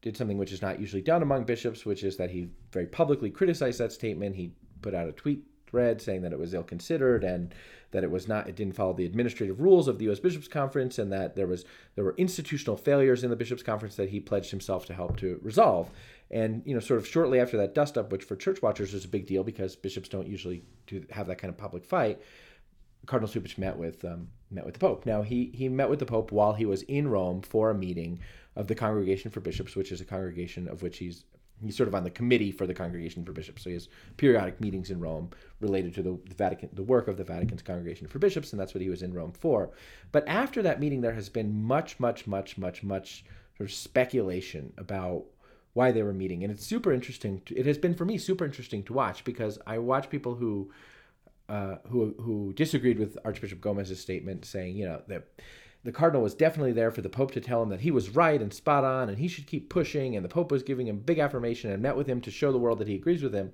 [0.07, 3.29] did something which is not usually done among bishops, which is that he very publicly
[3.29, 4.37] criticized that statement.
[4.37, 7.53] He put out a tweet thread saying that it was ill-considered and
[7.91, 10.21] that it was not it didn't follow the administrative rules of the U.S.
[10.21, 11.65] Bishops Conference and that there was
[11.97, 15.41] there were institutional failures in the Bishops Conference that he pledged himself to help to
[15.43, 15.91] resolve.
[16.31, 19.05] And you know, sort of shortly after that dust up, which for church watchers is
[19.05, 22.21] a big deal because bishops don't usually do have that kind of public fight.
[23.07, 25.07] Cardinal Cupich met with um, met with the Pope.
[25.07, 28.21] Now he he met with the Pope while he was in Rome for a meeting
[28.55, 31.25] of the Congregation for Bishops, which is a congregation of which he's
[31.65, 33.63] he's sort of on the committee for the Congregation for Bishops.
[33.63, 35.31] So he has periodic meetings in Rome
[35.61, 38.83] related to the, Vatican, the work of the Vatican's Congregation for Bishops, and that's what
[38.83, 39.71] he was in Rome for.
[40.13, 43.25] But after that meeting, there has been much, much, much, much, much
[43.57, 45.25] sort of speculation about
[45.73, 47.41] why they were meeting, and it's super interesting.
[47.47, 50.71] To, it has been for me super interesting to watch because I watch people who
[51.49, 55.29] uh, who who disagreed with Archbishop Gomez's statement, saying, you know, that
[55.85, 58.43] the cardinal was definitely there for the pope to tell him that he was right
[58.43, 61.19] and spot on, and he should keep pushing, and the pope was giving him big
[61.21, 63.53] affirmation and met with him to show the world that he agrees with him.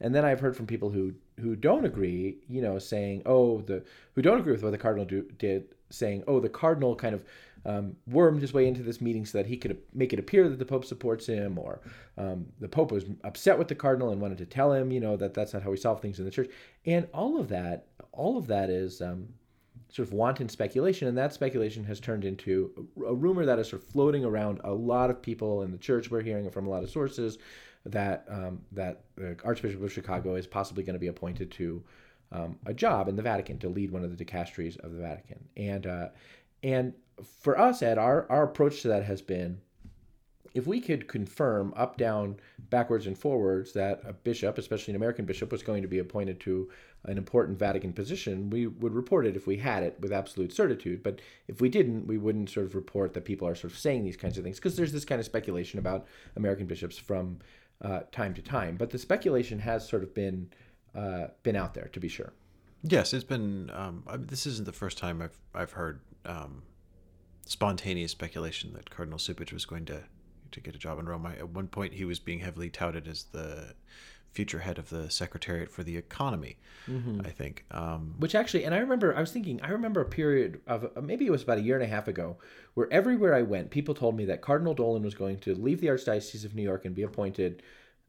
[0.00, 3.82] And then I've heard from people who who don't agree, you know, saying, oh, the
[4.14, 7.24] who don't agree with what the cardinal do, did, saying, oh, the cardinal kind of
[7.66, 10.58] um, wormed his way into this meeting so that he could make it appear that
[10.58, 11.80] the Pope supports him, or
[12.16, 15.16] um, the Pope was upset with the cardinal and wanted to tell him, you know,
[15.16, 16.48] that that's not how we solve things in the church.
[16.86, 19.28] And all of that, all of that is um,
[19.90, 23.82] sort of wanton speculation, and that speculation has turned into a rumor that is sort
[23.82, 26.08] of floating around a lot of people in the church.
[26.08, 27.38] We're hearing it from a lot of sources
[27.84, 31.82] that um, that the Archbishop of Chicago is possibly going to be appointed to
[32.30, 35.38] um, a job in the Vatican to lead one of the dicasteries of the Vatican,
[35.56, 36.08] and uh,
[36.62, 36.92] and
[37.24, 39.60] for us, Ed, our our approach to that has been
[40.56, 42.40] if we could confirm up, down,
[42.70, 46.40] backwards, and forwards that a bishop, especially an American bishop, was going to be appointed
[46.40, 46.70] to
[47.04, 51.02] an important Vatican position, we would report it if we had it with absolute certitude.
[51.02, 54.04] But if we didn't, we wouldn't sort of report that people are sort of saying
[54.04, 56.06] these kinds of things because there's this kind of speculation about
[56.36, 57.38] American bishops from
[57.82, 58.76] uh, time to time.
[58.76, 60.48] But the speculation has sort of been
[60.94, 62.32] uh, been out there, to be sure.
[62.82, 63.70] Yes, it's been.
[63.74, 66.62] Um, I mean, this isn't the first time I've I've heard um,
[67.46, 70.02] spontaneous speculation that Cardinal Cupich was going to
[70.52, 71.26] to get a job in Rome.
[71.26, 73.74] I, at one point, he was being heavily touted as the
[74.30, 76.58] future head of the Secretariat for the Economy.
[77.24, 77.64] I think.
[77.70, 81.00] Um, Which actually, and I remember, I was thinking, I remember a period of uh,
[81.00, 82.36] maybe it was about a year and a half ago,
[82.74, 85.88] where everywhere I went, people told me that Cardinal Dolan was going to leave the
[85.88, 87.62] Archdiocese of New York and be appointed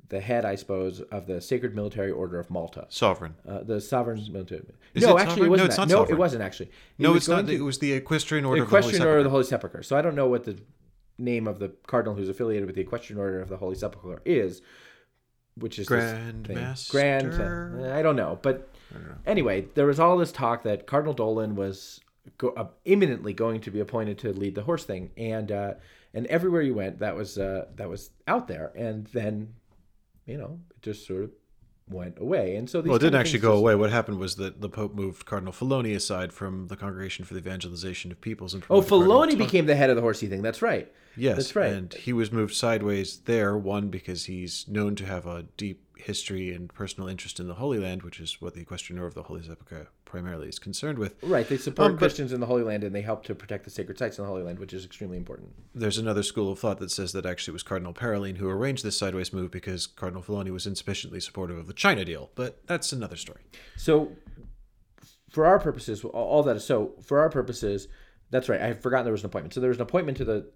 [0.09, 3.35] the head, I suppose, of the Sacred Military Order of Malta, sovereign.
[3.47, 4.63] uh, the sovereign military.
[4.93, 5.45] Is no, it actually, sovereign?
[5.45, 5.69] it wasn't.
[5.71, 5.77] that.
[5.77, 6.69] not no, it wasn't actually.
[6.97, 7.47] He No, it's not.
[7.47, 9.29] to- It was the Equestrian Order the of the Holy Equestrian Order of the.
[9.31, 9.83] Holy Sepulchre.
[9.83, 10.57] So I don't know what the
[11.17, 14.61] name of the cardinal who's affiliated with the Equestrian Order of the Holy Sepulchre is,
[15.55, 16.47] which is Grand.
[16.47, 16.91] Master?
[16.91, 17.81] Grand.
[17.81, 18.69] uh, I don't know, but
[19.25, 21.99] Anyway, there was all this talk that Cardinal Dolan was
[22.37, 25.73] go, uh, imminently going to be appointed to lead the horse thing, and uh,
[26.13, 29.55] and everywhere you went, that was uh, that was out there, and then,
[30.27, 31.31] you know, it just sort of
[31.89, 32.55] went away.
[32.57, 33.75] And so these Well, it didn't actually go just- away.
[33.75, 37.39] What happened was that the Pope moved Cardinal Filoni aside from the Congregation for the
[37.39, 38.53] Evangelization of Peoples.
[38.53, 40.41] And Oh, Filoni became the head of the horsey thing.
[40.41, 40.91] That's right.
[41.15, 41.71] Yes, That's right.
[41.73, 46.53] And he was moved sideways there, one, because he's known to have a deep history
[46.53, 49.23] and personal interest in the Holy Land, which is what the Equestrian Order of the
[49.23, 51.15] Holy Sepulchre primarily is concerned with.
[51.23, 51.47] Right.
[51.47, 53.97] They support Um, Christians in the Holy Land and they help to protect the sacred
[53.97, 55.53] sites in the Holy Land, which is extremely important.
[55.75, 58.83] There's another school of thought that says that actually it was Cardinal Parolin who arranged
[58.83, 62.31] this sideways move because Cardinal Filoni was insufficiently supportive of the China deal.
[62.35, 63.41] But that's another story.
[63.75, 64.11] So,
[65.29, 66.93] for our purposes, all that is so.
[67.03, 67.87] For our purposes,
[68.29, 68.61] that's right.
[68.61, 69.53] I had forgotten there was an appointment.
[69.53, 70.49] So there was an appointment to the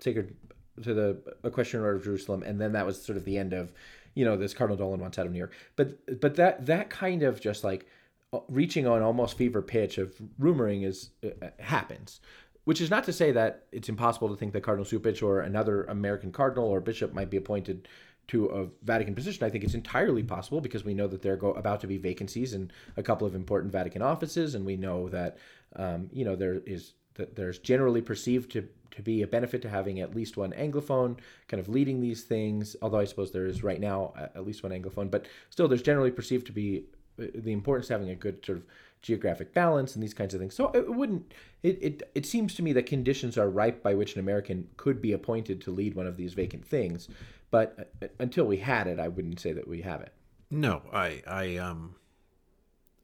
[0.00, 0.36] sacred
[0.82, 3.72] to the Equestrian Order of Jerusalem, and then that was sort of the end of,
[4.14, 5.52] you know, this Cardinal Dolan wants out of New York.
[5.76, 7.86] But but that that kind of just like
[8.32, 12.20] uh, reaching on almost fever pitch of rumoring is uh, happens.
[12.64, 15.84] Which is not to say that it's impossible to think that Cardinal Cupich or another
[15.84, 17.88] American cardinal or bishop might be appointed
[18.28, 19.44] to a Vatican position.
[19.44, 22.54] I think it's entirely possible because we know that there are about to be vacancies
[22.54, 25.36] in a couple of important Vatican offices, and we know that
[25.76, 29.68] um, you know there is that there's generally perceived to to be a benefit to
[29.68, 32.76] having at least one anglophone kind of leading these things.
[32.80, 36.12] Although I suppose there is right now at least one anglophone, but still there's generally
[36.12, 36.84] perceived to be
[37.20, 38.64] uh, the importance of having a good sort of
[39.02, 40.54] geographic balance and these kinds of things.
[40.54, 41.34] So it wouldn't.
[41.62, 45.02] It, it it seems to me that conditions are ripe by which an American could
[45.02, 47.08] be appointed to lead one of these vacant things,
[47.50, 50.12] but uh, until we had it, I wouldn't say that we have it.
[50.50, 51.96] No, I I um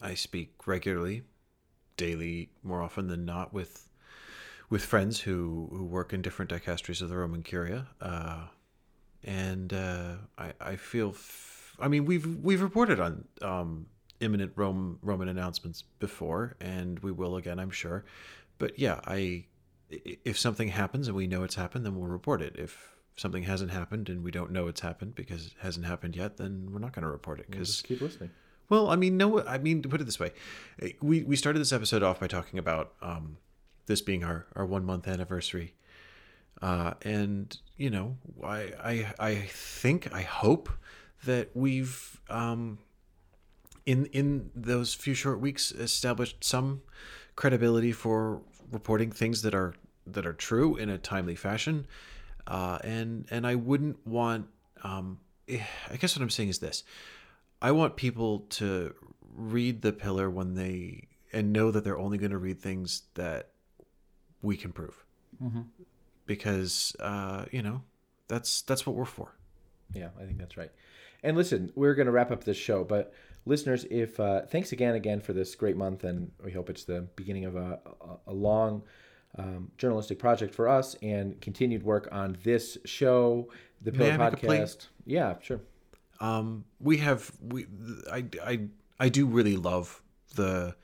[0.01, 1.23] I speak regularly,
[1.97, 3.90] daily, more often than not with
[4.71, 8.47] with friends who who work in different dicasteries of the Roman Curia, uh,
[9.23, 13.87] and uh, I I feel f- I mean we've we've reported on um,
[14.21, 18.05] imminent Rome Roman announcements before, and we will again, I'm sure.
[18.59, 19.47] But yeah, I
[19.91, 22.55] if something happens and we know it's happened, then we'll report it.
[22.57, 26.37] If something hasn't happened and we don't know it's happened because it hasn't happened yet,
[26.37, 28.31] then we're not going to report it because Just keep listening.
[28.69, 30.31] well, I mean, no, I mean, to put it this way,
[30.81, 33.39] eh, we we started this episode off by talking about um,
[33.91, 35.75] this being our our one month anniversary,
[36.63, 40.71] uh, and you know, I I I think I hope
[41.25, 42.79] that we've um,
[43.85, 46.83] in in those few short weeks established some
[47.35, 49.75] credibility for reporting things that are
[50.07, 51.87] that are true in a timely fashion,
[52.47, 54.47] uh, and and I wouldn't want.
[54.85, 55.19] Um,
[55.49, 56.85] eh, I guess what I'm saying is this.
[57.61, 58.95] I want people to
[59.35, 63.51] read the pillar when they and know that they're only going to read things that
[64.43, 65.05] we can prove,
[66.27, 67.83] because uh, you know
[68.29, 69.35] that's that's what we're for.
[69.95, 70.71] Yeah, I think that's right.
[71.23, 73.13] And listen, we're going to wrap up this show, but
[73.45, 77.03] listeners, if uh, thanks again, again for this great month, and we hope it's the
[77.17, 77.79] beginning of a,
[78.27, 78.83] a, a long
[79.37, 83.49] um, journalistic project for us and continued work on this show,
[83.83, 84.59] the Pillar I make a plea?
[84.59, 84.87] Podcast.
[85.07, 85.61] Yeah, sure.
[86.21, 87.67] Um, we have we
[88.11, 88.61] I I
[88.99, 90.03] I do really love
[90.35, 90.75] the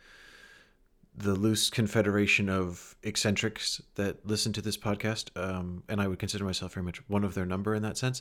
[1.16, 6.44] the loose confederation of eccentrics that listen to this podcast, um, and I would consider
[6.44, 8.20] myself very much one of their number in that sense.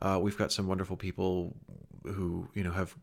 [0.00, 1.56] Uh, we've got some wonderful people
[2.04, 2.94] who you know have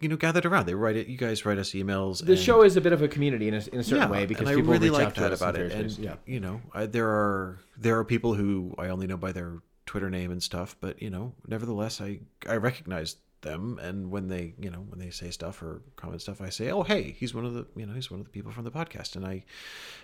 [0.00, 0.66] you know gathered around.
[0.66, 1.08] They write it.
[1.08, 2.24] You guys write us emails.
[2.24, 4.24] The and- show is a bit of a community in a, in a certain way
[4.24, 5.72] because people really reach like out that about it.
[5.72, 6.16] And yeah.
[6.24, 10.08] you know, I, there are there are people who I only know by their Twitter
[10.08, 14.70] name and stuff, but you know, nevertheless, I I recognize them, and when they you
[14.70, 17.54] know when they say stuff or comment stuff, I say, oh hey, he's one of
[17.54, 19.44] the you know he's one of the people from the podcast, and I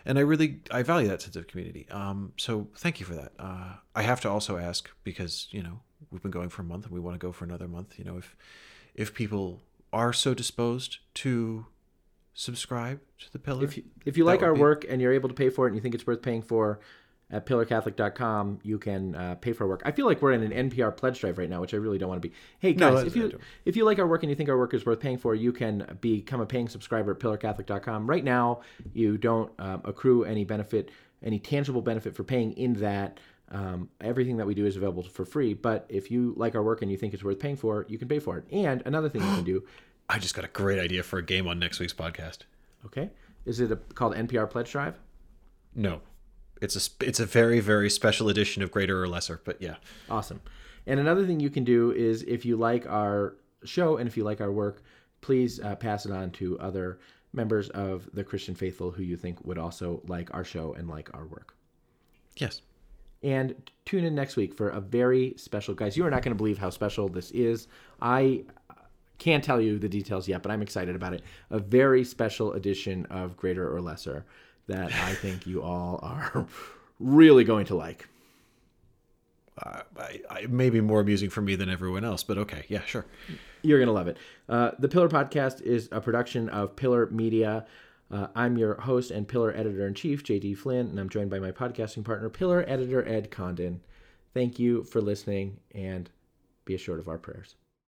[0.05, 1.89] and I really I value that sense of community.
[1.91, 3.33] Um, so thank you for that.
[3.39, 5.81] Uh, I have to also ask because you know
[6.11, 7.99] we've been going for a month and we want to go for another month.
[7.99, 8.37] You know, if
[8.95, 9.63] if people
[9.93, 11.67] are so disposed to
[12.35, 15.29] subscribe to the pillar If you, if you like our be- work and you're able
[15.29, 16.81] to pay for it and you think it's worth paying for,
[17.33, 19.83] at pillarcatholic.com, you can uh, pay for our work.
[19.85, 22.09] I feel like we're in an NPR pledge drive right now, which I really don't
[22.09, 22.35] want to be.
[22.59, 24.75] Hey guys, that's- if you if you like our work and you think our work
[24.75, 28.09] is worth paying for, you can become a paying subscriber at pillarcatholic.com.
[28.09, 28.61] Right now,
[28.93, 30.91] you don't um, accrue any benefit,
[31.23, 33.21] any tangible benefit for paying in that.
[33.53, 35.55] Um, everything that we do is available for free.
[35.55, 38.07] But if you like our work and you think it's worth paying for, you can
[38.07, 38.45] pay for it.
[38.53, 39.65] And another thing you can do,
[40.09, 42.39] I just got a great idea for a game on next week's podcast.
[42.87, 43.11] okay,
[43.45, 45.01] is it a, called NPR Pledge Drive?
[45.75, 46.01] No,
[46.61, 49.41] it's a it's a very very special edition of Greater or Lesser.
[49.45, 49.77] But yeah,
[50.09, 50.41] Awesome.
[50.87, 54.25] And another thing you can do is if you like our show and if you
[54.25, 54.83] like our work,
[55.21, 56.99] please uh, pass it on to other
[57.33, 61.13] members of the Christian faithful who you think would also like our show and like
[61.15, 61.55] our work.
[62.37, 62.63] yes,
[63.23, 63.55] And
[63.85, 65.97] tune in next week for a very special, guys.
[65.97, 67.69] You are not going to believe how special this is.
[68.01, 68.45] I
[69.19, 71.23] can't tell you the details yet, but I'm excited about it.
[71.51, 74.25] A very special edition of Greater or Lesser
[74.71, 76.47] that I think you all are
[77.01, 78.09] really going to like.
[79.63, 82.83] Uh, I, I, may be more amusing for me than everyone else, but okay, yeah,
[82.87, 83.05] sure.
[83.63, 84.17] You're gonna love it.
[84.49, 87.67] Uh, the Pillar Podcast is a production of Pillar Media.
[88.11, 91.41] Uh, I'm your host and Pillar Editor in Chief, JD Flynn, and I'm joined by
[91.41, 93.83] my podcasting partner, Pillar Editor Ed Condon.
[94.33, 96.09] Thank you for listening, and
[96.65, 97.57] be assured of our prayers.